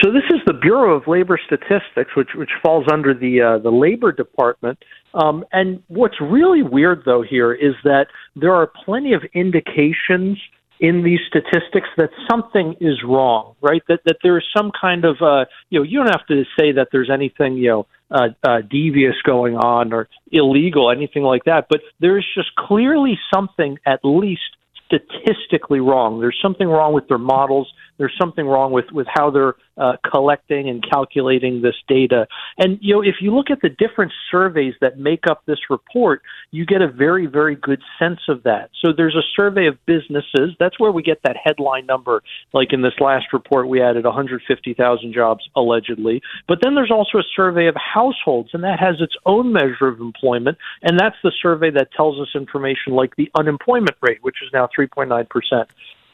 So 0.00 0.10
this 0.12 0.24
is 0.30 0.40
the 0.46 0.52
Bureau 0.52 0.94
of 0.96 1.06
Labor 1.06 1.38
Statistics, 1.44 2.14
which 2.16 2.30
which 2.34 2.50
falls 2.62 2.84
under 2.92 3.14
the 3.14 3.40
uh, 3.40 3.58
the 3.58 3.70
Labor 3.70 4.12
Department. 4.12 4.78
Um, 5.14 5.44
and 5.52 5.82
what's 5.88 6.20
really 6.20 6.62
weird, 6.62 7.02
though, 7.04 7.22
here 7.22 7.52
is 7.52 7.74
that 7.84 8.06
there 8.36 8.52
are 8.54 8.70
plenty 8.84 9.14
of 9.14 9.22
indications 9.34 10.38
in 10.80 11.04
these 11.04 11.20
statistics 11.28 11.88
that 11.96 12.10
something 12.30 12.74
is 12.80 13.02
wrong, 13.04 13.54
right? 13.62 13.82
That 13.88 14.00
that 14.04 14.16
there 14.22 14.36
is 14.36 14.44
some 14.56 14.72
kind 14.78 15.04
of 15.04 15.22
uh, 15.22 15.44
you 15.70 15.78
know 15.78 15.84
you 15.84 15.98
don't 15.98 16.12
have 16.12 16.26
to 16.26 16.44
say 16.58 16.72
that 16.72 16.88
there's 16.92 17.10
anything 17.10 17.56
you 17.56 17.68
know 17.68 17.86
uh, 18.14 18.28
uh, 18.44 18.60
devious 18.70 19.16
going 19.24 19.56
on 19.56 19.92
or 19.92 20.08
illegal, 20.30 20.90
anything 20.90 21.24
like 21.24 21.44
that, 21.44 21.66
but 21.68 21.80
there 22.00 22.16
is 22.16 22.24
just 22.34 22.54
clearly 22.56 23.18
something 23.34 23.78
at 23.84 24.00
least 24.04 24.40
statistically 24.86 25.80
wrong. 25.80 26.20
There's 26.20 26.38
something 26.40 26.68
wrong 26.68 26.94
with 26.94 27.08
their 27.08 27.18
models. 27.18 27.72
There's 27.98 28.14
something 28.20 28.46
wrong 28.46 28.72
with, 28.72 28.86
with 28.92 29.06
how 29.12 29.30
they're 29.30 29.54
uh, 29.76 29.92
collecting 30.08 30.68
and 30.68 30.84
calculating 30.88 31.62
this 31.62 31.74
data. 31.88 32.26
And, 32.58 32.78
you 32.80 32.94
know, 32.94 33.02
if 33.02 33.16
you 33.20 33.34
look 33.34 33.50
at 33.50 33.60
the 33.60 33.68
different 33.68 34.12
surveys 34.30 34.74
that 34.80 34.98
make 34.98 35.26
up 35.28 35.42
this 35.46 35.58
report, 35.70 36.22
you 36.50 36.64
get 36.66 36.82
a 36.82 36.88
very, 36.88 37.26
very 37.26 37.56
good 37.56 37.80
sense 37.98 38.20
of 38.28 38.42
that. 38.44 38.70
So 38.84 38.92
there's 38.96 39.16
a 39.16 39.26
survey 39.34 39.66
of 39.66 39.76
businesses. 39.86 40.54
That's 40.58 40.78
where 40.78 40.92
we 40.92 41.02
get 41.02 41.20
that 41.24 41.36
headline 41.42 41.86
number. 41.86 42.22
Like 42.52 42.72
in 42.72 42.82
this 42.82 42.94
last 43.00 43.26
report, 43.32 43.68
we 43.68 43.82
added 43.82 44.04
150,000 44.04 45.14
jobs 45.14 45.48
allegedly. 45.56 46.22
But 46.46 46.58
then 46.62 46.74
there's 46.74 46.92
also 46.92 47.18
a 47.18 47.24
survey 47.34 47.66
of 47.66 47.76
households, 47.76 48.50
and 48.52 48.62
that 48.64 48.78
has 48.78 48.96
its 49.00 49.14
own 49.26 49.52
measure 49.52 49.88
of 49.88 50.00
employment. 50.00 50.58
And 50.82 50.98
that's 50.98 51.16
the 51.22 51.32
survey 51.42 51.70
that 51.72 51.92
tells 51.96 52.20
us 52.20 52.28
information 52.34 52.92
like 52.92 53.16
the 53.16 53.30
unemployment 53.38 53.96
rate, 54.02 54.18
which 54.22 54.36
is 54.42 54.50
now 54.52 54.68
3.9%. 54.76 55.26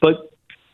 But 0.00 0.32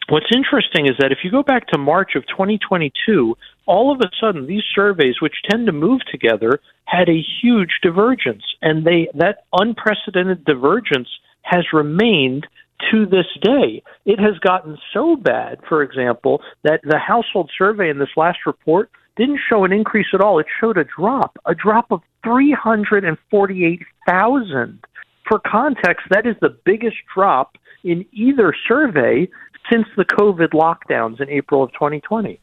What's 0.09 0.31
interesting 0.33 0.87
is 0.87 0.95
that 1.01 1.11
if 1.11 1.25
you 1.25 1.33
go 1.33 1.43
back 1.43 1.67
to 1.69 1.79
March 1.79 2.15
of 2.15 2.25
2022, 2.29 3.37
all 3.67 3.93
of 3.93 4.01
a 4.01 4.09
sudden 4.21 4.47
these 4.47 4.63
surveys, 4.73 5.21
which 5.21 5.43
tend 5.51 5.67
to 5.67 5.73
move 5.73 6.01
together, 6.11 6.61
had 6.85 7.09
a 7.09 7.25
huge 7.43 7.81
divergence, 7.83 8.45
and 8.63 8.85
they 8.85 9.09
that 9.15 9.47
unprecedented 9.53 10.45
divergence 10.45 11.09
has 11.43 11.65
remained 11.73 12.47
to 12.93 13.07
this 13.07 13.27
day. 13.43 13.83
It 14.05 14.21
has 14.21 14.39
gotten 14.39 14.79
so 14.95 15.17
bad, 15.17 15.59
for 15.69 15.83
example, 15.83 16.41
that 16.63 16.83
the 16.85 16.99
household 16.99 17.51
survey 17.59 17.91
in 17.91 17.99
this 17.99 18.17
last 18.17 18.47
report 18.47 18.93
didn't 19.17 19.41
show 19.49 19.65
an 19.65 19.73
increase 19.73 20.07
at 20.15 20.21
all. 20.21 20.39
It 20.39 20.47
showed 20.61 20.79
a 20.79 20.85
drop, 20.85 21.37
a 21.47 21.55
drop 21.55 21.91
of 21.91 22.03
348,000. 22.23 24.79
For 25.27 25.41
context, 25.41 26.07
that 26.11 26.27
is 26.27 26.37
the 26.41 26.57
biggest 26.65 26.99
drop 27.13 27.59
in 27.83 28.07
either 28.13 28.55
survey 28.69 29.29
since 29.71 29.87
the 29.97 30.05
COVID 30.05 30.51
lockdowns 30.51 31.21
in 31.21 31.29
April 31.29 31.63
of 31.63 31.73
2020. 31.73 32.41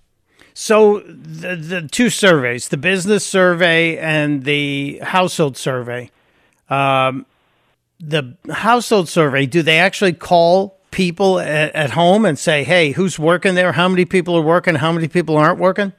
So 0.53 0.99
the 0.99 1.55
the 1.55 1.87
two 1.87 2.09
surveys, 2.09 2.69
the 2.69 2.77
business 2.77 3.25
survey 3.25 3.97
and 3.97 4.43
the 4.43 4.99
household 5.01 5.57
survey, 5.57 6.11
um, 6.69 7.25
the 7.99 8.37
household 8.51 9.09
survey, 9.09 9.47
do 9.47 9.63
they 9.63 9.79
actually 9.79 10.13
call 10.13 10.79
people 10.91 11.39
at, 11.39 11.73
at 11.73 11.91
home 11.91 12.23
and 12.23 12.37
say, 12.37 12.63
"Hey, 12.63 12.91
who's 12.91 13.17
working 13.17 13.55
there? 13.55 13.71
How 13.71 13.89
many 13.89 14.05
people 14.05 14.37
are 14.37 14.43
working? 14.43 14.75
How 14.75 14.91
many 14.91 15.07
people 15.07 15.37
aren't 15.37 15.59
working?" 15.59 15.93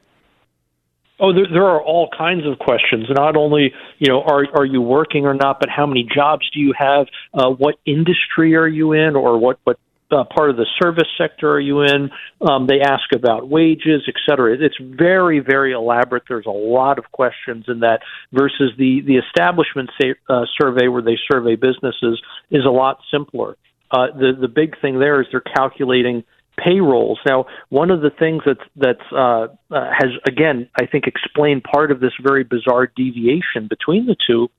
Oh, 1.20 1.32
there, 1.32 1.46
there 1.52 1.64
are 1.64 1.80
all 1.80 2.08
kinds 2.16 2.44
of 2.44 2.58
questions. 2.58 3.06
Not 3.08 3.36
only, 3.36 3.72
you 3.98 4.08
know, 4.08 4.22
are 4.22 4.46
are 4.54 4.64
you 4.64 4.82
working 4.82 5.26
or 5.26 5.34
not, 5.34 5.58
but 5.58 5.68
how 5.68 5.86
many 5.86 6.06
jobs 6.14 6.48
do 6.52 6.60
you 6.60 6.72
have? 6.76 7.06
Uh, 7.32 7.50
what 7.50 7.76
industry 7.86 8.54
are 8.54 8.68
you 8.68 8.92
in, 8.92 9.16
or 9.16 9.36
what 9.38 9.58
what 9.64 9.78
uh, 10.10 10.24
part 10.24 10.50
of 10.50 10.56
the 10.56 10.66
service 10.82 11.08
sector 11.18 11.50
are 11.52 11.60
you 11.60 11.82
in? 11.82 12.10
Um, 12.40 12.66
they 12.66 12.80
ask 12.80 13.12
about 13.14 13.48
wages, 13.48 14.02
et 14.06 14.14
cetera. 14.28 14.56
It's 14.58 14.76
very, 14.80 15.40
very 15.40 15.72
elaborate. 15.72 16.24
There's 16.28 16.46
a 16.46 16.50
lot 16.50 16.98
of 16.98 17.10
questions 17.12 17.64
in 17.68 17.80
that 17.80 18.00
versus 18.32 18.72
the, 18.78 19.00
the 19.06 19.16
establishment 19.16 19.90
sa- 20.00 20.18
uh, 20.28 20.44
survey 20.60 20.88
where 20.88 21.02
they 21.02 21.18
survey 21.30 21.56
businesses 21.56 22.20
is 22.50 22.64
a 22.64 22.70
lot 22.70 22.98
simpler. 23.10 23.56
Uh, 23.90 24.08
the, 24.16 24.32
the 24.40 24.48
big 24.48 24.80
thing 24.80 24.98
there 24.98 25.20
is 25.20 25.26
they're 25.30 25.40
calculating 25.40 26.24
payrolls. 26.56 27.18
Now, 27.26 27.46
one 27.68 27.90
of 27.90 28.00
the 28.00 28.10
things 28.10 28.42
that's 28.46 28.60
that's 28.76 29.12
uh, 29.12 29.16
uh, 29.16 29.48
has 29.70 30.10
again, 30.28 30.68
I 30.78 30.86
think, 30.86 31.06
explained 31.06 31.64
part 31.64 31.90
of 31.90 32.00
this 32.00 32.12
very 32.22 32.44
bizarre 32.44 32.86
deviation 32.86 33.66
between 33.68 34.06
the 34.06 34.16
two 34.26 34.50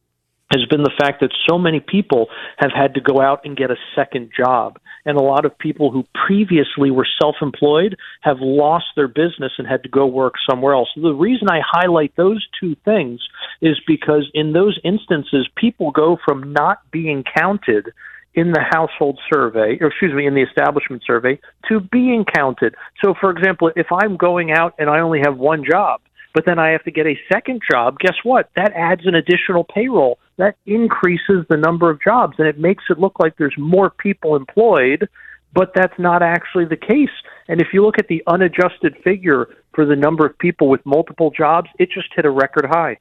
has 0.51 0.65
been 0.65 0.84
the 0.84 0.91
fact 0.99 1.21
that 1.21 1.31
so 1.49 1.58
many 1.58 1.79
people 1.79 2.27
have 2.58 2.71
had 2.71 2.93
to 2.93 3.01
go 3.01 3.19
out 3.19 3.41
and 3.45 3.58
get 3.58 3.71
a 3.71 3.75
second 3.95 4.31
job. 4.38 4.77
And 5.05 5.17
a 5.17 5.23
lot 5.23 5.45
of 5.45 5.57
people 5.57 5.91
who 5.91 6.05
previously 6.25 6.89
were 6.89 7.07
self 7.21 7.35
employed 7.41 7.95
have 8.21 8.37
lost 8.39 8.85
their 8.95 9.07
business 9.07 9.53
and 9.57 9.67
had 9.67 9.83
to 9.83 9.89
go 9.89 10.05
work 10.05 10.33
somewhere 10.49 10.73
else. 10.73 10.89
The 10.95 11.13
reason 11.13 11.47
I 11.49 11.59
highlight 11.63 12.15
those 12.15 12.45
two 12.59 12.75
things 12.85 13.21
is 13.61 13.79
because 13.85 14.29
in 14.33 14.53
those 14.53 14.79
instances, 14.83 15.47
people 15.55 15.91
go 15.91 16.17
from 16.25 16.53
not 16.53 16.79
being 16.91 17.23
counted 17.37 17.91
in 18.35 18.51
the 18.51 18.61
household 18.61 19.19
survey, 19.33 19.77
or 19.79 19.87
excuse 19.87 20.13
me, 20.13 20.27
in 20.27 20.35
the 20.35 20.41
establishment 20.41 21.03
survey, 21.05 21.39
to 21.69 21.79
being 21.79 22.25
counted. 22.25 22.75
So, 23.03 23.13
for 23.19 23.31
example, 23.31 23.71
if 23.75 23.87
I'm 23.91 24.17
going 24.17 24.51
out 24.51 24.75
and 24.77 24.89
I 24.89 24.99
only 24.99 25.21
have 25.23 25.37
one 25.37 25.63
job, 25.69 26.01
but 26.33 26.45
then 26.45 26.59
I 26.59 26.71
have 26.71 26.83
to 26.83 26.91
get 26.91 27.07
a 27.07 27.17
second 27.31 27.61
job, 27.69 27.97
guess 27.97 28.15
what? 28.23 28.49
That 28.57 28.73
adds 28.75 29.05
an 29.05 29.15
additional 29.15 29.63
payroll. 29.63 30.19
That 30.38 30.56
increases 30.65 31.45
the 31.50 31.58
number 31.58 31.89
of 31.89 32.02
jobs 32.02 32.36
and 32.38 32.48
it 32.48 32.60
makes 32.60 32.84
it 32.89 33.00
look 33.00 33.19
like 33.19 33.38
there's 33.38 33.56
more 33.58 33.89
people 33.89 34.36
employed, 34.36 35.08
but 35.54 35.71
that's 35.74 35.98
not 35.98 36.21
actually 36.21 36.65
the 36.65 36.76
case. 36.76 37.10
And 37.48 37.62
if 37.62 37.67
you 37.74 37.86
look 37.86 37.98
at 37.98 38.08
the 38.08 38.21
unadjusted 38.28 38.98
figure 39.04 39.48
for 39.74 39.86
the 39.86 39.95
number 39.95 40.26
of 40.26 40.38
people 40.38 40.67
with 40.67 40.86
multiple 40.86 41.32
jobs, 41.32 41.69
it 41.80 41.89
just 41.89 42.10
hit 42.15 42.26
a 42.26 42.30
record 42.30 42.65
high. 42.65 42.98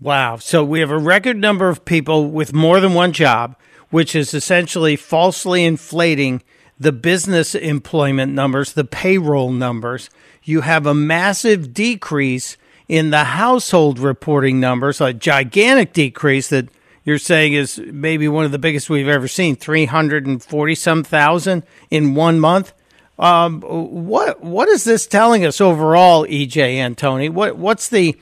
Wow. 0.00 0.36
So 0.36 0.64
we 0.64 0.80
have 0.80 0.90
a 0.90 0.98
record 0.98 1.36
number 1.36 1.68
of 1.68 1.84
people 1.84 2.30
with 2.30 2.52
more 2.52 2.80
than 2.80 2.94
one 2.94 3.12
job, 3.12 3.56
which 3.90 4.16
is 4.16 4.34
essentially 4.34 4.96
falsely 4.96 5.64
inflating 5.64 6.42
the 6.78 6.92
business 6.92 7.54
employment 7.54 8.32
numbers, 8.32 8.72
the 8.72 8.84
payroll 8.84 9.52
numbers. 9.52 10.10
You 10.42 10.62
have 10.62 10.86
a 10.86 10.94
massive 10.94 11.72
decrease 11.72 12.56
in 12.88 13.10
the 13.10 13.24
household 13.24 13.98
reporting 13.98 14.60
numbers, 14.60 15.00
a 15.00 15.12
gigantic 15.12 15.92
decrease 15.92 16.48
that 16.48 16.68
you're 17.04 17.18
saying 17.18 17.54
is 17.54 17.78
maybe 17.78 18.28
one 18.28 18.44
of 18.44 18.52
the 18.52 18.58
biggest 18.58 18.88
we've 18.88 19.08
ever 19.08 19.28
seen 19.28 19.56
340 19.56 20.74
some 20.74 21.04
thousand 21.04 21.64
in 21.90 22.14
one 22.14 22.38
month. 22.38 22.72
Um, 23.18 23.60
what 23.60 24.42
what 24.42 24.68
is 24.68 24.84
this 24.84 25.06
telling 25.06 25.44
us 25.44 25.60
overall, 25.60 26.26
EJ 26.26 26.76
Antoni? 26.76 27.30
What 27.30 27.56
what's 27.56 27.88
the 27.88 28.16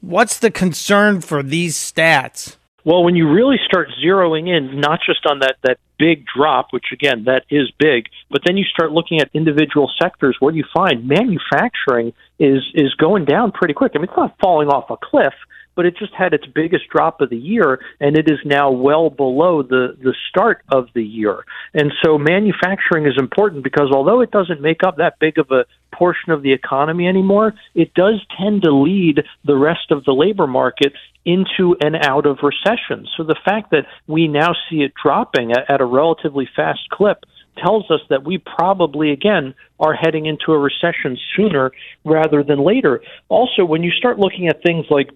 what's 0.00 0.38
the 0.38 0.50
concern 0.50 1.20
for 1.20 1.42
these 1.42 1.76
stats? 1.76 2.56
Well, 2.84 3.04
when 3.04 3.14
you 3.14 3.30
really 3.30 3.58
start 3.64 3.90
zeroing 4.04 4.48
in, 4.48 4.80
not 4.80 4.98
just 5.06 5.24
on 5.26 5.38
that, 5.38 5.56
that 5.62 5.78
big 5.98 6.24
drop, 6.26 6.72
which 6.72 6.86
again, 6.92 7.24
that 7.24 7.44
is 7.48 7.70
big, 7.78 8.08
but 8.28 8.42
then 8.44 8.56
you 8.56 8.64
start 8.64 8.90
looking 8.90 9.20
at 9.20 9.30
individual 9.34 9.88
sectors, 10.00 10.36
what 10.40 10.50
do 10.50 10.58
you 10.58 10.64
find? 10.74 11.06
Manufacturing 11.06 12.12
is, 12.42 12.62
is 12.74 12.92
going 12.94 13.24
down 13.24 13.52
pretty 13.52 13.74
quick. 13.74 13.92
I 13.94 13.98
mean, 13.98 14.08
it's 14.08 14.16
not 14.16 14.36
falling 14.40 14.68
off 14.68 14.90
a 14.90 14.96
cliff, 14.96 15.34
but 15.74 15.86
it 15.86 15.96
just 15.96 16.12
had 16.12 16.34
its 16.34 16.44
biggest 16.46 16.88
drop 16.90 17.20
of 17.20 17.30
the 17.30 17.36
year, 17.36 17.80
and 18.00 18.16
it 18.16 18.30
is 18.30 18.38
now 18.44 18.70
well 18.70 19.10
below 19.10 19.62
the 19.62 19.96
the 20.02 20.14
start 20.28 20.62
of 20.70 20.88
the 20.94 21.02
year. 21.02 21.44
And 21.72 21.92
so 22.04 22.18
manufacturing 22.18 23.06
is 23.06 23.14
important 23.16 23.64
because 23.64 23.90
although 23.92 24.20
it 24.20 24.30
doesn't 24.30 24.60
make 24.60 24.82
up 24.84 24.96
that 24.96 25.18
big 25.18 25.38
of 25.38 25.50
a 25.50 25.64
portion 25.94 26.32
of 26.32 26.42
the 26.42 26.52
economy 26.52 27.06
anymore, 27.06 27.54
it 27.74 27.94
does 27.94 28.20
tend 28.38 28.62
to 28.64 28.72
lead 28.72 29.22
the 29.44 29.56
rest 29.56 29.90
of 29.90 30.04
the 30.04 30.12
labor 30.12 30.46
market 30.46 30.92
into 31.24 31.76
and 31.80 31.96
out 31.96 32.26
of 32.26 32.38
recession. 32.42 33.06
So 33.16 33.22
the 33.22 33.38
fact 33.44 33.70
that 33.70 33.86
we 34.06 34.26
now 34.28 34.54
see 34.68 34.82
it 34.82 34.92
dropping 35.00 35.52
at, 35.52 35.70
at 35.70 35.80
a 35.80 35.86
relatively 35.86 36.48
fast 36.56 36.88
clip 36.90 37.24
tells 37.58 37.90
us 37.90 38.00
that 38.10 38.24
we 38.24 38.38
probably 38.38 39.12
again 39.12 39.54
are 39.78 39.94
heading 39.94 40.26
into 40.26 40.52
a 40.52 40.58
recession 40.58 41.18
sooner 41.36 41.72
rather 42.04 42.42
than 42.42 42.64
later. 42.64 43.02
Also, 43.28 43.64
when 43.64 43.82
you 43.82 43.90
start 43.90 44.18
looking 44.18 44.48
at 44.48 44.62
things 44.62 44.86
like 44.90 45.10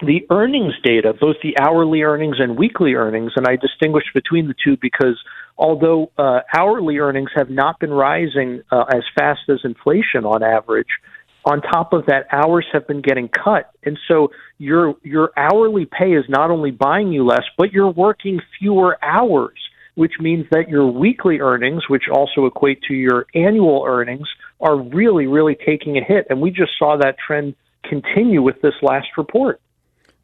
the 0.00 0.26
earnings 0.30 0.74
data, 0.82 1.12
both 1.18 1.36
the 1.42 1.56
hourly 1.58 2.02
earnings 2.02 2.36
and 2.38 2.56
weekly 2.58 2.94
earnings, 2.94 3.32
and 3.36 3.46
I 3.46 3.56
distinguish 3.56 4.04
between 4.12 4.48
the 4.48 4.54
two 4.64 4.76
because 4.80 5.22
although 5.56 6.10
uh, 6.18 6.40
hourly 6.54 6.98
earnings 6.98 7.30
have 7.36 7.50
not 7.50 7.78
been 7.78 7.92
rising 7.92 8.62
uh, 8.70 8.84
as 8.92 9.02
fast 9.16 9.42
as 9.48 9.60
inflation 9.64 10.24
on 10.24 10.42
average, 10.42 10.88
on 11.44 11.60
top 11.60 11.92
of 11.92 12.06
that, 12.06 12.26
hours 12.32 12.66
have 12.72 12.86
been 12.86 13.02
getting 13.02 13.28
cut, 13.28 13.70
and 13.84 13.98
so 14.08 14.30
your 14.56 14.94
your 15.02 15.30
hourly 15.36 15.84
pay 15.84 16.12
is 16.12 16.24
not 16.26 16.50
only 16.50 16.70
buying 16.70 17.12
you 17.12 17.26
less, 17.26 17.44
but 17.58 17.70
you're 17.70 17.90
working 17.90 18.40
fewer 18.58 18.96
hours 19.04 19.58
which 19.94 20.14
means 20.20 20.46
that 20.50 20.68
your 20.68 20.86
weekly 20.86 21.40
earnings, 21.40 21.82
which 21.88 22.04
also 22.10 22.46
equate 22.46 22.82
to 22.88 22.94
your 22.94 23.26
annual 23.34 23.84
earnings, 23.86 24.28
are 24.60 24.76
really, 24.76 25.26
really 25.26 25.56
taking 25.66 25.96
a 25.96 26.04
hit. 26.04 26.26
And 26.30 26.40
we 26.40 26.50
just 26.50 26.72
saw 26.78 26.96
that 26.96 27.16
trend 27.24 27.54
continue 27.84 28.42
with 28.42 28.60
this 28.62 28.74
last 28.82 29.08
report. 29.16 29.60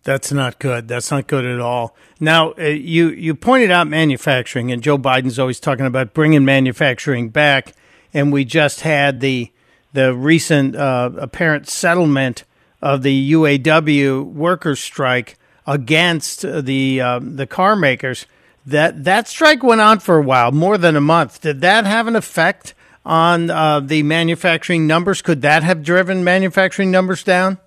That's 0.03 0.33
not 0.33 0.59
good. 0.59 0.89
That's 0.89 1.11
not 1.11 1.27
good 1.27 1.45
at 1.45 1.61
all. 1.61 1.95
Now, 2.19 2.53
uh, 2.53 2.65
you 2.65 3.11
you 3.11 3.35
pointed 3.35 3.71
out 3.71 3.87
manufacturing, 3.87 4.73
and 4.73 4.83
Joe 4.83 4.97
Biden's 4.97 5.39
always 5.39 5.61
talking 5.61 5.85
about 5.85 6.15
bringing 6.15 6.45
manufacturing 6.45 7.29
back. 7.29 7.75
And 8.15 8.33
we 8.33 8.45
just 8.45 8.81
had 8.81 9.21
the 9.21 9.53
the 9.93 10.15
recent 10.15 10.75
uh, 10.75 11.11
apparent 11.19 11.69
settlement 11.69 12.45
of 12.81 13.03
the 13.03 13.33
UAW 13.33 14.25
workers' 14.25 14.81
strike 14.81 15.37
against 15.67 16.43
the 16.43 17.01
uh, 17.01 17.21
the 17.23 17.47
car 17.47 17.77
makers. 17.77 18.27
That 18.67 19.05
that 19.05 19.27
strike 19.27 19.63
went 19.63 19.81
on 19.81 20.01
for 20.01 20.19
a 20.19 20.23
while, 20.23 20.53
more 20.53 20.77
than 20.79 20.97
a 20.97 21.01
month. 21.01 21.41
Did 21.41 21.61
that 21.63 21.87
have 21.87 22.07
an 22.07 22.17
effect 22.17 22.75
on 23.05 23.51
uh, 23.51 23.81
the 23.81 24.03
manufacturing 24.03 24.87
numbers? 24.87 25.23
Could 25.23 25.43
that 25.43 25.63
have 25.63 25.83
driven 25.83 26.23
manufacturing 26.25 26.91
numbers 26.91 27.25
down? 27.25 27.59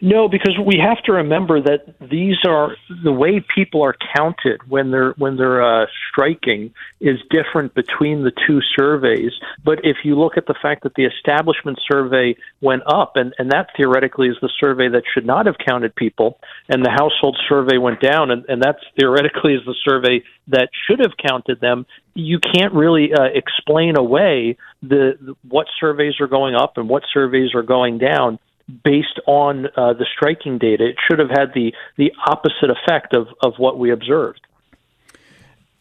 No, 0.00 0.28
because 0.28 0.58
we 0.58 0.78
have 0.78 1.02
to 1.04 1.12
remember 1.12 1.60
that 1.60 1.94
these 2.00 2.36
are 2.46 2.76
the 3.02 3.12
way 3.12 3.44
people 3.54 3.82
are 3.82 3.94
counted 4.16 4.60
when 4.68 4.90
they're 4.90 5.12
when 5.18 5.36
they're 5.36 5.62
uh, 5.62 5.86
striking 6.10 6.72
is 7.00 7.18
different 7.30 7.74
between 7.74 8.24
the 8.24 8.32
two 8.46 8.60
surveys. 8.76 9.32
But 9.64 9.80
if 9.84 9.98
you 10.04 10.18
look 10.18 10.36
at 10.36 10.46
the 10.46 10.54
fact 10.60 10.82
that 10.82 10.94
the 10.94 11.04
establishment 11.04 11.78
survey 11.90 12.36
went 12.60 12.82
up, 12.86 13.16
and 13.16 13.34
and 13.38 13.50
that 13.52 13.68
theoretically 13.76 14.28
is 14.28 14.36
the 14.40 14.50
survey 14.58 14.88
that 14.88 15.04
should 15.12 15.26
not 15.26 15.46
have 15.46 15.56
counted 15.58 15.94
people, 15.94 16.38
and 16.68 16.84
the 16.84 16.90
household 16.90 17.38
survey 17.48 17.78
went 17.78 18.00
down, 18.00 18.30
and 18.30 18.44
and 18.48 18.62
that 18.62 18.76
theoretically 18.98 19.54
is 19.54 19.64
the 19.64 19.76
survey 19.84 20.22
that 20.48 20.70
should 20.86 20.98
have 21.00 21.12
counted 21.16 21.60
them. 21.60 21.86
You 22.14 22.38
can't 22.38 22.74
really 22.74 23.12
uh, 23.12 23.24
explain 23.34 23.96
away 23.96 24.56
the, 24.82 25.18
the 25.20 25.34
what 25.48 25.66
surveys 25.80 26.14
are 26.20 26.26
going 26.26 26.54
up 26.54 26.76
and 26.76 26.88
what 26.88 27.02
surveys 27.12 27.54
are 27.54 27.62
going 27.62 27.98
down 27.98 28.38
based 28.82 29.20
on 29.26 29.66
uh, 29.66 29.92
the 29.92 30.06
striking 30.16 30.58
data. 30.58 30.86
It 30.86 30.96
should 31.08 31.18
have 31.18 31.30
had 31.30 31.52
the 31.54 31.72
the 31.96 32.12
opposite 32.26 32.70
effect 32.70 33.14
of 33.14 33.28
of 33.42 33.54
what 33.58 33.78
we 33.78 33.90
observed. 33.90 34.40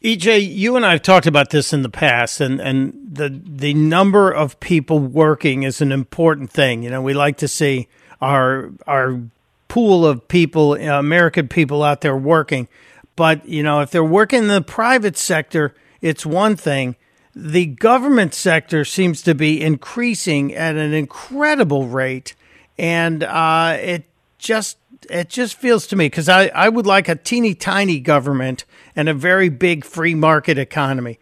EJ, 0.03 0.53
you 0.53 0.75
and 0.75 0.85
I 0.85 0.91
have 0.91 1.01
talked 1.01 1.27
about 1.27 1.49
this 1.49 1.71
in 1.71 1.81
the 1.81 1.89
past, 1.89 2.41
and, 2.41 2.59
and 2.59 2.93
the 3.09 3.29
the 3.29 3.73
number 3.73 4.29
of 4.31 4.59
people 4.59 4.99
working 4.99 5.63
is 5.63 5.79
an 5.79 5.93
important 5.93 6.51
thing. 6.51 6.83
You 6.83 6.89
know, 6.89 7.01
we 7.01 7.13
like 7.13 7.37
to 7.37 7.47
see 7.47 7.87
our 8.21 8.71
our 8.85 9.21
pool 9.69 10.05
of 10.05 10.27
people, 10.27 10.75
American 10.75 11.47
people 11.47 11.83
out 11.83 12.01
there 12.01 12.17
working, 12.17 12.67
but 13.15 13.47
you 13.47 13.63
know, 13.63 13.79
if 13.79 13.91
they're 13.91 14.03
working 14.03 14.43
in 14.43 14.47
the 14.49 14.61
private 14.61 15.17
sector, 15.17 15.73
it's 16.01 16.25
one 16.25 16.57
thing. 16.57 16.97
The 17.33 17.65
government 17.65 18.33
sector 18.33 18.83
seems 18.83 19.21
to 19.23 19.33
be 19.33 19.61
increasing 19.61 20.53
at 20.53 20.75
an 20.75 20.93
incredible 20.93 21.87
rate 21.87 22.35
and 22.77 23.23
uh, 23.23 23.77
it 23.79 24.05
just 24.37 24.77
it 25.09 25.29
just 25.29 25.55
feels 25.55 25.87
to 25.87 25.95
me 25.95 26.05
because 26.05 26.29
I, 26.29 26.47
I 26.47 26.69
would 26.69 26.85
like 26.85 27.09
a 27.09 27.15
teeny 27.15 27.55
tiny 27.55 27.99
government 27.99 28.65
and 28.95 29.09
a 29.09 29.13
very 29.13 29.49
big 29.49 29.83
free 29.83 30.15
market 30.15 30.57
economy. 30.57 31.19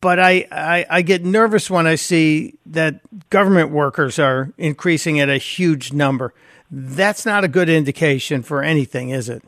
But 0.00 0.20
I, 0.20 0.46
I, 0.52 0.86
I 0.88 1.02
get 1.02 1.24
nervous 1.24 1.68
when 1.68 1.86
I 1.86 1.96
see 1.96 2.54
that 2.66 3.00
government 3.30 3.70
workers 3.70 4.18
are 4.18 4.52
increasing 4.56 5.18
at 5.18 5.28
a 5.28 5.38
huge 5.38 5.92
number. 5.92 6.32
That's 6.70 7.26
not 7.26 7.42
a 7.42 7.48
good 7.48 7.68
indication 7.68 8.42
for 8.42 8.62
anything, 8.62 9.10
is 9.10 9.28
it? 9.28 9.42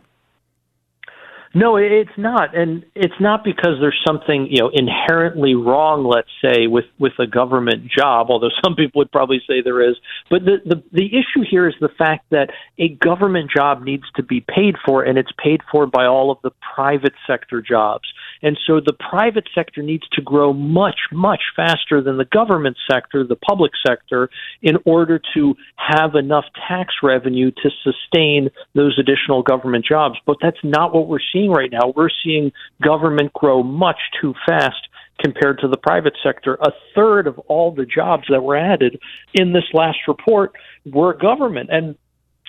No, 1.52 1.76
it's 1.76 2.16
not, 2.16 2.56
and 2.56 2.84
it's 2.94 3.20
not 3.20 3.42
because 3.42 3.78
there's 3.80 4.00
something 4.06 4.46
you 4.48 4.62
know 4.62 4.70
inherently 4.72 5.56
wrong. 5.56 6.04
Let's 6.04 6.30
say 6.44 6.68
with 6.68 6.84
with 7.00 7.14
a 7.18 7.26
government 7.26 7.90
job, 7.90 8.28
although 8.30 8.50
some 8.64 8.76
people 8.76 9.00
would 9.00 9.10
probably 9.10 9.40
say 9.48 9.60
there 9.60 9.82
is. 9.82 9.96
But 10.30 10.44
the 10.44 10.58
the 10.64 10.82
the 10.92 11.06
issue 11.06 11.44
here 11.48 11.68
is 11.68 11.74
the 11.80 11.88
fact 11.98 12.26
that 12.30 12.50
a 12.78 12.90
government 12.90 13.50
job 13.50 13.82
needs 13.82 14.04
to 14.14 14.22
be 14.22 14.40
paid 14.40 14.76
for, 14.86 15.02
and 15.02 15.18
it's 15.18 15.32
paid 15.42 15.60
for 15.72 15.86
by 15.86 16.06
all 16.06 16.30
of 16.30 16.38
the 16.44 16.52
private 16.74 17.14
sector 17.26 17.60
jobs. 17.60 18.08
And 18.42 18.56
so 18.66 18.78
the 18.78 18.92
private 18.92 19.48
sector 19.52 19.82
needs 19.82 20.08
to 20.12 20.22
grow 20.22 20.52
much, 20.52 20.98
much 21.12 21.42
faster 21.56 22.00
than 22.00 22.16
the 22.16 22.24
government 22.26 22.76
sector, 22.90 23.26
the 23.26 23.36
public 23.36 23.72
sector, 23.84 24.30
in 24.62 24.76
order 24.86 25.20
to 25.34 25.56
have 25.74 26.14
enough 26.14 26.44
tax 26.68 26.94
revenue 27.02 27.50
to 27.50 27.70
sustain 27.82 28.50
those 28.74 28.98
additional 28.98 29.42
government 29.42 29.84
jobs. 29.84 30.14
But 30.26 30.36
that's 30.40 30.62
not 30.62 30.94
what 30.94 31.08
we're 31.08 31.18
seeing 31.32 31.39
right 31.48 31.70
now. 31.70 31.92
We're 31.94 32.10
seeing 32.22 32.52
government 32.82 33.32
grow 33.32 33.62
much 33.62 33.98
too 34.20 34.34
fast 34.46 34.88
compared 35.22 35.58
to 35.60 35.68
the 35.68 35.76
private 35.76 36.16
sector. 36.22 36.54
A 36.62 36.72
third 36.94 37.26
of 37.26 37.38
all 37.40 37.72
the 37.72 37.86
jobs 37.86 38.24
that 38.30 38.42
were 38.42 38.56
added 38.56 38.98
in 39.34 39.52
this 39.52 39.64
last 39.72 39.98
report 40.08 40.52
were 40.86 41.14
government. 41.14 41.70
And 41.70 41.96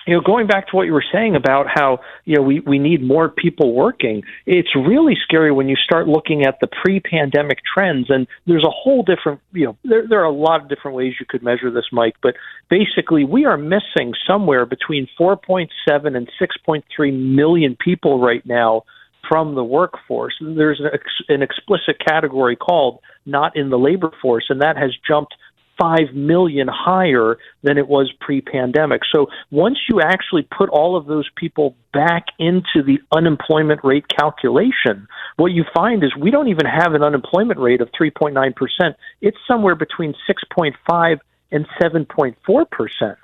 you 0.06 0.14
know, 0.14 0.20
going 0.20 0.46
back 0.46 0.68
to 0.68 0.76
what 0.76 0.86
you 0.86 0.92
were 0.92 1.04
saying 1.12 1.36
about 1.36 1.66
how 1.72 2.00
you 2.24 2.36
know 2.36 2.42
we 2.42 2.60
we 2.60 2.78
need 2.78 3.02
more 3.02 3.28
people 3.28 3.72
working, 3.72 4.22
it's 4.46 4.74
really 4.74 5.14
scary 5.22 5.52
when 5.52 5.68
you 5.68 5.76
start 5.76 6.08
looking 6.08 6.44
at 6.44 6.58
the 6.60 6.66
pre-pandemic 6.66 7.58
trends. 7.72 8.10
And 8.10 8.26
there's 8.46 8.64
a 8.64 8.70
whole 8.70 9.02
different, 9.02 9.40
you 9.52 9.66
know, 9.66 9.76
there 9.84 10.06
there 10.08 10.20
are 10.20 10.24
a 10.24 10.32
lot 10.32 10.60
of 10.60 10.68
different 10.68 10.96
ways 10.96 11.14
you 11.20 11.26
could 11.28 11.42
measure 11.42 11.70
this, 11.70 11.86
Mike. 11.92 12.16
But 12.22 12.34
basically, 12.68 13.24
we 13.24 13.44
are 13.44 13.56
missing 13.56 14.14
somewhere 14.26 14.66
between 14.66 15.08
4.7 15.18 15.68
and 16.16 16.28
6.3 16.40 17.34
million 17.34 17.76
people 17.76 18.20
right 18.20 18.44
now 18.44 18.82
from 19.28 19.54
the 19.54 19.64
workforce. 19.64 20.34
There's 20.40 20.80
an, 20.80 20.90
ex- 20.92 21.24
an 21.28 21.42
explicit 21.42 21.96
category 22.04 22.56
called 22.56 23.00
not 23.24 23.56
in 23.56 23.70
the 23.70 23.78
labor 23.78 24.10
force, 24.20 24.46
and 24.48 24.60
that 24.62 24.76
has 24.76 24.90
jumped 25.06 25.34
5 25.80 26.14
million 26.14 26.68
higher 26.68 27.38
than 27.62 27.78
it 27.78 27.88
was 27.88 28.12
pre 28.20 28.40
pandemic. 28.40 29.02
So 29.12 29.28
once 29.50 29.78
you 29.88 30.00
actually 30.00 30.46
put 30.56 30.68
all 30.68 30.96
of 30.96 31.06
those 31.06 31.28
people 31.36 31.74
back 31.92 32.26
into 32.38 32.82
the 32.84 32.98
unemployment 33.14 33.80
rate 33.84 34.06
calculation, 34.08 35.08
what 35.36 35.52
you 35.52 35.64
find 35.74 36.04
is 36.04 36.14
we 36.16 36.30
don't 36.30 36.48
even 36.48 36.66
have 36.66 36.94
an 36.94 37.02
unemployment 37.02 37.58
rate 37.58 37.80
of 37.80 37.90
3.9%. 37.92 38.94
It's 39.20 39.36
somewhere 39.46 39.74
between 39.74 40.14
6.5 40.28 41.20
and 41.50 41.66
7.4%. 41.80 43.16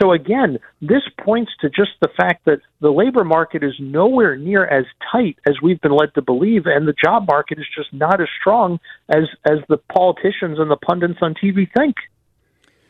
So 0.00 0.12
again, 0.12 0.58
this 0.80 1.02
points 1.20 1.52
to 1.60 1.68
just 1.68 1.92
the 2.00 2.08
fact 2.16 2.46
that 2.46 2.60
the 2.80 2.90
labor 2.90 3.24
market 3.24 3.62
is 3.62 3.74
nowhere 3.78 4.36
near 4.36 4.64
as 4.64 4.84
tight 5.10 5.38
as 5.46 5.56
we've 5.62 5.80
been 5.80 5.92
led 5.92 6.14
to 6.14 6.22
believe, 6.22 6.66
and 6.66 6.88
the 6.88 6.94
job 6.94 7.26
market 7.26 7.58
is 7.58 7.66
just 7.76 7.92
not 7.92 8.20
as 8.20 8.28
strong 8.40 8.80
as 9.08 9.24
as 9.44 9.58
the 9.68 9.76
politicians 9.76 10.58
and 10.58 10.70
the 10.70 10.76
pundits 10.76 11.18
on 11.20 11.34
TV 11.34 11.68
think. 11.76 11.96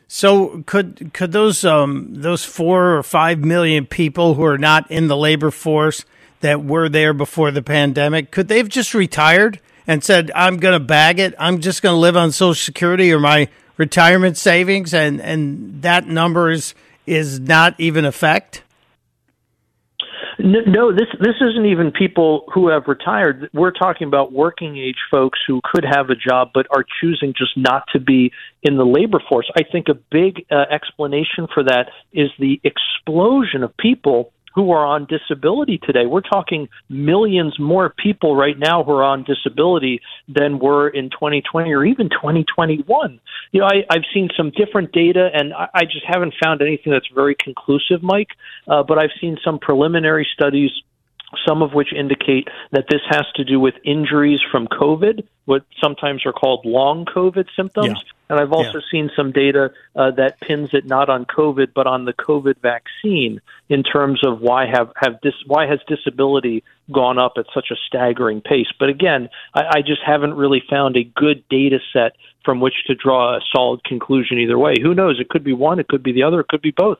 So 0.07 0.63
could 0.65 1.11
could 1.13 1.31
those 1.31 1.65
um, 1.65 2.13
those 2.13 2.45
four 2.45 2.95
or 2.95 3.03
five 3.03 3.39
million 3.39 3.85
people 3.85 4.35
who 4.35 4.45
are 4.45 4.57
not 4.57 4.89
in 4.89 5.07
the 5.07 5.17
labor 5.17 5.51
force 5.51 6.05
that 6.41 6.63
were 6.63 6.87
there 6.87 7.13
before 7.13 7.51
the 7.51 7.63
pandemic 7.63 8.29
could 8.29 8.47
they've 8.47 8.67
just 8.67 8.93
retired 8.93 9.59
and 9.87 10.03
said 10.03 10.29
I'm 10.35 10.57
going 10.57 10.73
to 10.73 10.85
bag 10.85 11.17
it 11.19 11.33
I'm 11.39 11.61
just 11.61 11.81
going 11.81 11.95
to 11.95 11.99
live 11.99 12.17
on 12.17 12.31
Social 12.31 12.53
Security 12.53 13.11
or 13.13 13.19
my 13.19 13.47
retirement 13.77 14.37
savings 14.37 14.93
and 14.93 15.21
and 15.21 15.81
that 15.81 16.05
number 16.05 16.51
is 16.51 16.75
is 17.05 17.39
not 17.39 17.75
even 17.79 18.05
effect? 18.05 18.63
No, 20.39 20.91
this 20.91 21.07
this 21.19 21.35
isn't 21.41 21.65
even 21.65 21.91
people 21.91 22.45
who 22.53 22.67
have 22.69 22.87
retired. 22.87 23.49
We're 23.53 23.71
talking 23.71 24.07
about 24.07 24.33
working 24.33 24.77
age 24.77 24.97
folks 25.11 25.39
who 25.47 25.61
could 25.63 25.85
have 25.85 26.09
a 26.09 26.15
job 26.15 26.49
but 26.53 26.65
are 26.71 26.83
choosing 27.01 27.33
just 27.37 27.55
not 27.55 27.83
to 27.93 27.99
be 27.99 28.31
in 28.63 28.77
the 28.77 28.85
labor 28.85 29.21
force. 29.29 29.49
I 29.55 29.61
think 29.63 29.89
a 29.89 29.93
big 29.93 30.45
uh, 30.49 30.65
explanation 30.71 31.47
for 31.53 31.63
that 31.63 31.89
is 32.11 32.29
the 32.39 32.59
explosion 32.63 33.63
of 33.63 33.77
people 33.77 34.33
who 34.55 34.71
are 34.71 34.85
on 34.85 35.07
disability 35.07 35.79
today. 35.83 36.05
We're 36.05 36.21
talking 36.21 36.69
millions 36.89 37.59
more 37.59 37.93
people 37.97 38.35
right 38.35 38.57
now 38.57 38.83
who 38.83 38.91
are 38.91 39.03
on 39.03 39.23
disability 39.23 40.01
than 40.27 40.59
were 40.59 40.89
in 40.89 41.09
2020 41.09 41.73
or 41.73 41.85
even 41.85 42.09
2021. 42.09 43.19
You 43.51 43.59
know, 43.61 43.65
I, 43.65 43.83
I've 43.89 44.03
seen 44.13 44.29
some 44.37 44.51
different 44.51 44.91
data, 44.91 45.29
and 45.33 45.53
I, 45.53 45.69
I 45.73 45.83
just 45.85 46.05
haven't 46.07 46.33
found 46.41 46.61
anything 46.61 46.93
that's 46.93 47.09
very 47.13 47.35
conclusive, 47.35 48.03
Mike. 48.03 48.29
Uh, 48.67 48.83
but 48.83 48.97
I've 48.97 49.11
seen 49.19 49.37
some 49.43 49.59
preliminary 49.59 50.27
studies 50.33 50.71
some 51.47 51.61
of 51.61 51.73
which 51.73 51.93
indicate 51.93 52.47
that 52.71 52.85
this 52.89 53.01
has 53.09 53.25
to 53.35 53.43
do 53.43 53.59
with 53.59 53.73
injuries 53.83 54.39
from 54.51 54.67
COVID, 54.67 55.25
what 55.45 55.65
sometimes 55.81 56.25
are 56.25 56.33
called 56.33 56.65
long 56.65 57.05
COVID 57.05 57.47
symptoms. 57.55 57.87
Yeah. 57.87 58.12
And 58.29 58.39
I've 58.39 58.53
also 58.53 58.79
seen 58.89 59.11
some 59.15 59.31
data 59.31 59.71
uh, 59.95 60.11
that 60.11 60.39
pins 60.39 60.69
it 60.73 60.85
not 60.85 61.09
on 61.09 61.25
COVID 61.25 61.73
but 61.75 61.87
on 61.87 62.05
the 62.05 62.13
COVID 62.13 62.57
vaccine 62.61 63.41
in 63.69 63.83
terms 63.83 64.25
of 64.25 64.39
why 64.39 64.65
have 64.65 64.91
have 64.95 65.19
dis, 65.21 65.33
why 65.45 65.67
has 65.67 65.79
disability 65.87 66.63
gone 66.91 67.17
up 67.17 67.33
at 67.37 67.45
such 67.53 67.67
a 67.71 67.75
staggering 67.87 68.41
pace. 68.41 68.67
But 68.79 68.89
again, 68.89 69.29
I, 69.53 69.61
I 69.75 69.81
just 69.81 70.01
haven't 70.05 70.33
really 70.33 70.63
found 70.69 70.97
a 70.97 71.03
good 71.03 71.43
data 71.49 71.79
set 71.91 72.13
from 72.43 72.59
which 72.59 72.73
to 72.87 72.95
draw 72.95 73.37
a 73.37 73.41
solid 73.53 73.83
conclusion 73.83 74.37
either 74.39 74.57
way. 74.57 74.75
Who 74.81 74.93
knows? 74.93 75.19
It 75.19 75.29
could 75.29 75.43
be 75.43 75.53
one, 75.53 75.79
it 75.79 75.87
could 75.87 76.03
be 76.03 76.11
the 76.11 76.23
other, 76.23 76.39
it 76.41 76.47
could 76.47 76.61
be 76.61 76.71
both. 76.71 76.99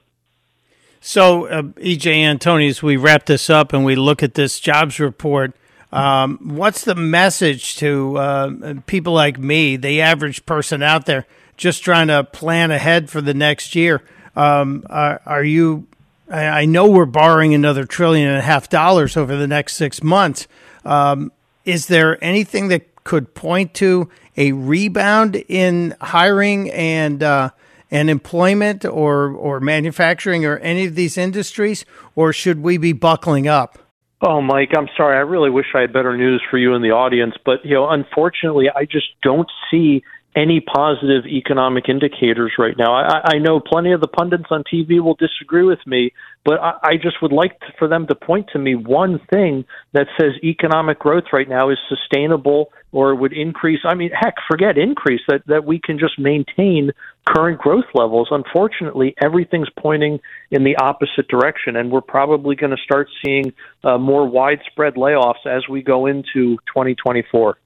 So, 1.01 1.47
uh, 1.47 1.63
EJ 1.63 2.23
Antoni, 2.23 2.69
as 2.69 2.81
we 2.81 2.95
wrap 2.95 3.25
this 3.25 3.49
up 3.49 3.73
and 3.73 3.83
we 3.83 3.95
look 3.95 4.23
at 4.23 4.35
this 4.35 4.59
jobs 4.59 5.01
report, 5.01 5.53
um, 5.93 6.39
what's 6.41 6.83
the 6.85 6.95
message 6.95 7.77
to 7.77 8.17
uh, 8.17 8.73
people 8.87 9.13
like 9.13 9.37
me, 9.37 9.77
the 9.77 10.01
average 10.01 10.43
person 10.43 10.81
out 10.81 11.05
there, 11.05 11.27
just 11.55 11.83
trying 11.83 12.07
to 12.07 12.23
plan 12.23 12.71
ahead 12.71 13.11
for 13.11 13.21
the 13.21 13.35
next 13.35 13.75
year? 13.75 14.01
Um, 14.35 14.87
are, 14.89 15.21
are 15.27 15.43
you? 15.43 15.87
I, 16.31 16.45
I 16.45 16.65
know 16.65 16.89
we're 16.89 17.05
borrowing 17.05 17.53
another 17.53 17.85
trillion 17.85 18.27
and 18.27 18.39
a 18.39 18.41
half 18.41 18.69
dollars 18.69 19.15
over 19.15 19.35
the 19.35 19.45
next 19.45 19.75
six 19.75 20.01
months. 20.01 20.47
Um, 20.83 21.31
is 21.63 21.85
there 21.85 22.21
anything 22.23 22.69
that 22.69 23.03
could 23.03 23.35
point 23.35 23.75
to 23.75 24.09
a 24.35 24.51
rebound 24.51 25.43
in 25.47 25.95
hiring 26.01 26.71
and 26.71 27.21
uh, 27.21 27.51
and 27.91 28.09
employment 28.09 28.83
or 28.83 29.31
or 29.31 29.59
manufacturing 29.59 30.43
or 30.43 30.57
any 30.57 30.85
of 30.85 30.95
these 30.95 31.19
industries, 31.19 31.85
or 32.15 32.33
should 32.33 32.63
we 32.63 32.77
be 32.77 32.93
buckling 32.93 33.47
up? 33.47 33.77
Oh, 34.25 34.41
Mike, 34.41 34.69
I'm 34.77 34.87
sorry. 34.95 35.17
I 35.17 35.21
really 35.21 35.49
wish 35.49 35.65
I 35.75 35.81
had 35.81 35.91
better 35.91 36.15
news 36.15 36.41
for 36.49 36.57
you 36.57 36.75
in 36.75 36.81
the 36.81 36.91
audience, 36.91 37.35
but 37.43 37.65
you 37.65 37.73
know, 37.73 37.89
unfortunately, 37.89 38.67
I 38.73 38.85
just 38.85 39.07
don't 39.21 39.49
see 39.69 40.01
any 40.33 40.61
positive 40.61 41.25
economic 41.25 41.89
indicators 41.89 42.53
right 42.57 42.75
now. 42.77 42.93
I, 42.93 43.35
I 43.35 43.37
know 43.39 43.59
plenty 43.59 43.91
of 43.91 43.99
the 43.99 44.07
pundits 44.07 44.45
on 44.49 44.63
TV 44.63 45.01
will 45.01 45.15
disagree 45.15 45.63
with 45.63 45.85
me, 45.85 46.13
but 46.45 46.53
I, 46.59 46.73
I 46.83 46.93
just 46.95 47.21
would 47.21 47.33
like 47.33 47.59
to, 47.59 47.65
for 47.77 47.89
them 47.89 48.07
to 48.07 48.15
point 48.15 48.47
to 48.53 48.59
me 48.59 48.75
one 48.75 49.19
thing 49.29 49.65
that 49.91 50.07
says 50.19 50.31
economic 50.41 50.99
growth 50.99 51.25
right 51.33 51.47
now 51.47 51.69
is 51.69 51.77
sustainable 51.89 52.71
or 52.93 53.13
would 53.15 53.33
increase. 53.33 53.79
I 53.83 53.95
mean, 53.95 54.11
heck, 54.11 54.35
forget 54.49 54.77
increase 54.77 55.21
that 55.27 55.45
that 55.47 55.65
we 55.65 55.79
can 55.79 55.99
just 55.99 56.17
maintain 56.17 56.91
current 57.25 57.59
growth 57.59 57.85
levels. 57.93 58.29
Unfortunately, 58.31 59.13
everything's 59.21 59.69
pointing 59.77 60.19
in 60.51 60.63
the 60.63 60.77
opposite 60.77 61.27
direction, 61.27 61.75
and 61.75 61.91
we're 61.91 62.01
probably 62.01 62.55
going 62.55 62.71
to 62.71 62.81
start 62.81 63.09
seeing 63.25 63.51
uh, 63.83 63.97
more 63.97 64.25
widespread 64.25 64.93
layoffs 64.93 65.45
as 65.45 65.67
we 65.67 65.81
go 65.81 66.05
into 66.05 66.57
2024. 66.67 67.57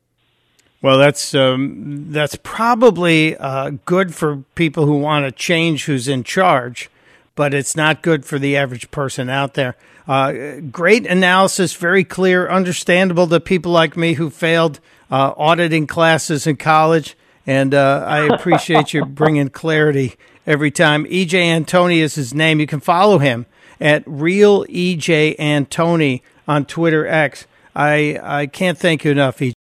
Well, 0.81 0.97
that's 0.97 1.35
um, 1.35 2.05
that's 2.11 2.37
probably 2.43 3.35
uh, 3.35 3.71
good 3.85 4.15
for 4.15 4.43
people 4.55 4.85
who 4.85 4.97
want 4.99 5.25
to 5.25 5.31
change 5.31 5.85
who's 5.85 6.07
in 6.07 6.23
charge, 6.23 6.89
but 7.37 7.53
it's 7.53 7.75
not 7.75 8.01
good 8.01 8.25
for 8.25 8.37
the 8.37 8.57
average 8.57 8.91
person 8.91 9.29
out 9.29 9.53
there. 9.53 9.77
Uh, 10.07 10.59
great 10.71 11.05
analysis, 11.05 11.73
very 11.73 12.03
clear, 12.03 12.49
understandable 12.49 13.27
to 13.27 13.39
people 13.39 13.71
like 13.71 13.95
me 13.95 14.13
who 14.13 14.29
failed 14.29 14.81
uh, 15.11 15.33
auditing 15.37 15.85
classes 15.85 16.47
in 16.47 16.57
college, 16.57 17.15
and 17.45 17.73
uh, 17.73 18.03
I 18.05 18.23
appreciate 18.25 18.93
you 18.93 19.05
bringing 19.05 19.49
clarity 19.49 20.15
every 20.45 20.71
time. 20.71 21.05
EJ 21.05 21.29
Antoni 21.29 21.99
is 21.99 22.15
his 22.15 22.33
name. 22.33 22.59
You 22.59 22.67
can 22.67 22.79
follow 22.79 23.19
him 23.19 23.45
at 23.79 24.03
real 24.07 24.65
EJ 24.65 25.37
Antoni 25.37 26.21
on 26.47 26.65
Twitter 26.65 27.05
X. 27.05 27.45
I 27.75 28.19
I 28.23 28.47
can't 28.47 28.77
thank 28.77 29.05
you 29.05 29.11
enough, 29.11 29.37
EJ. 29.37 29.56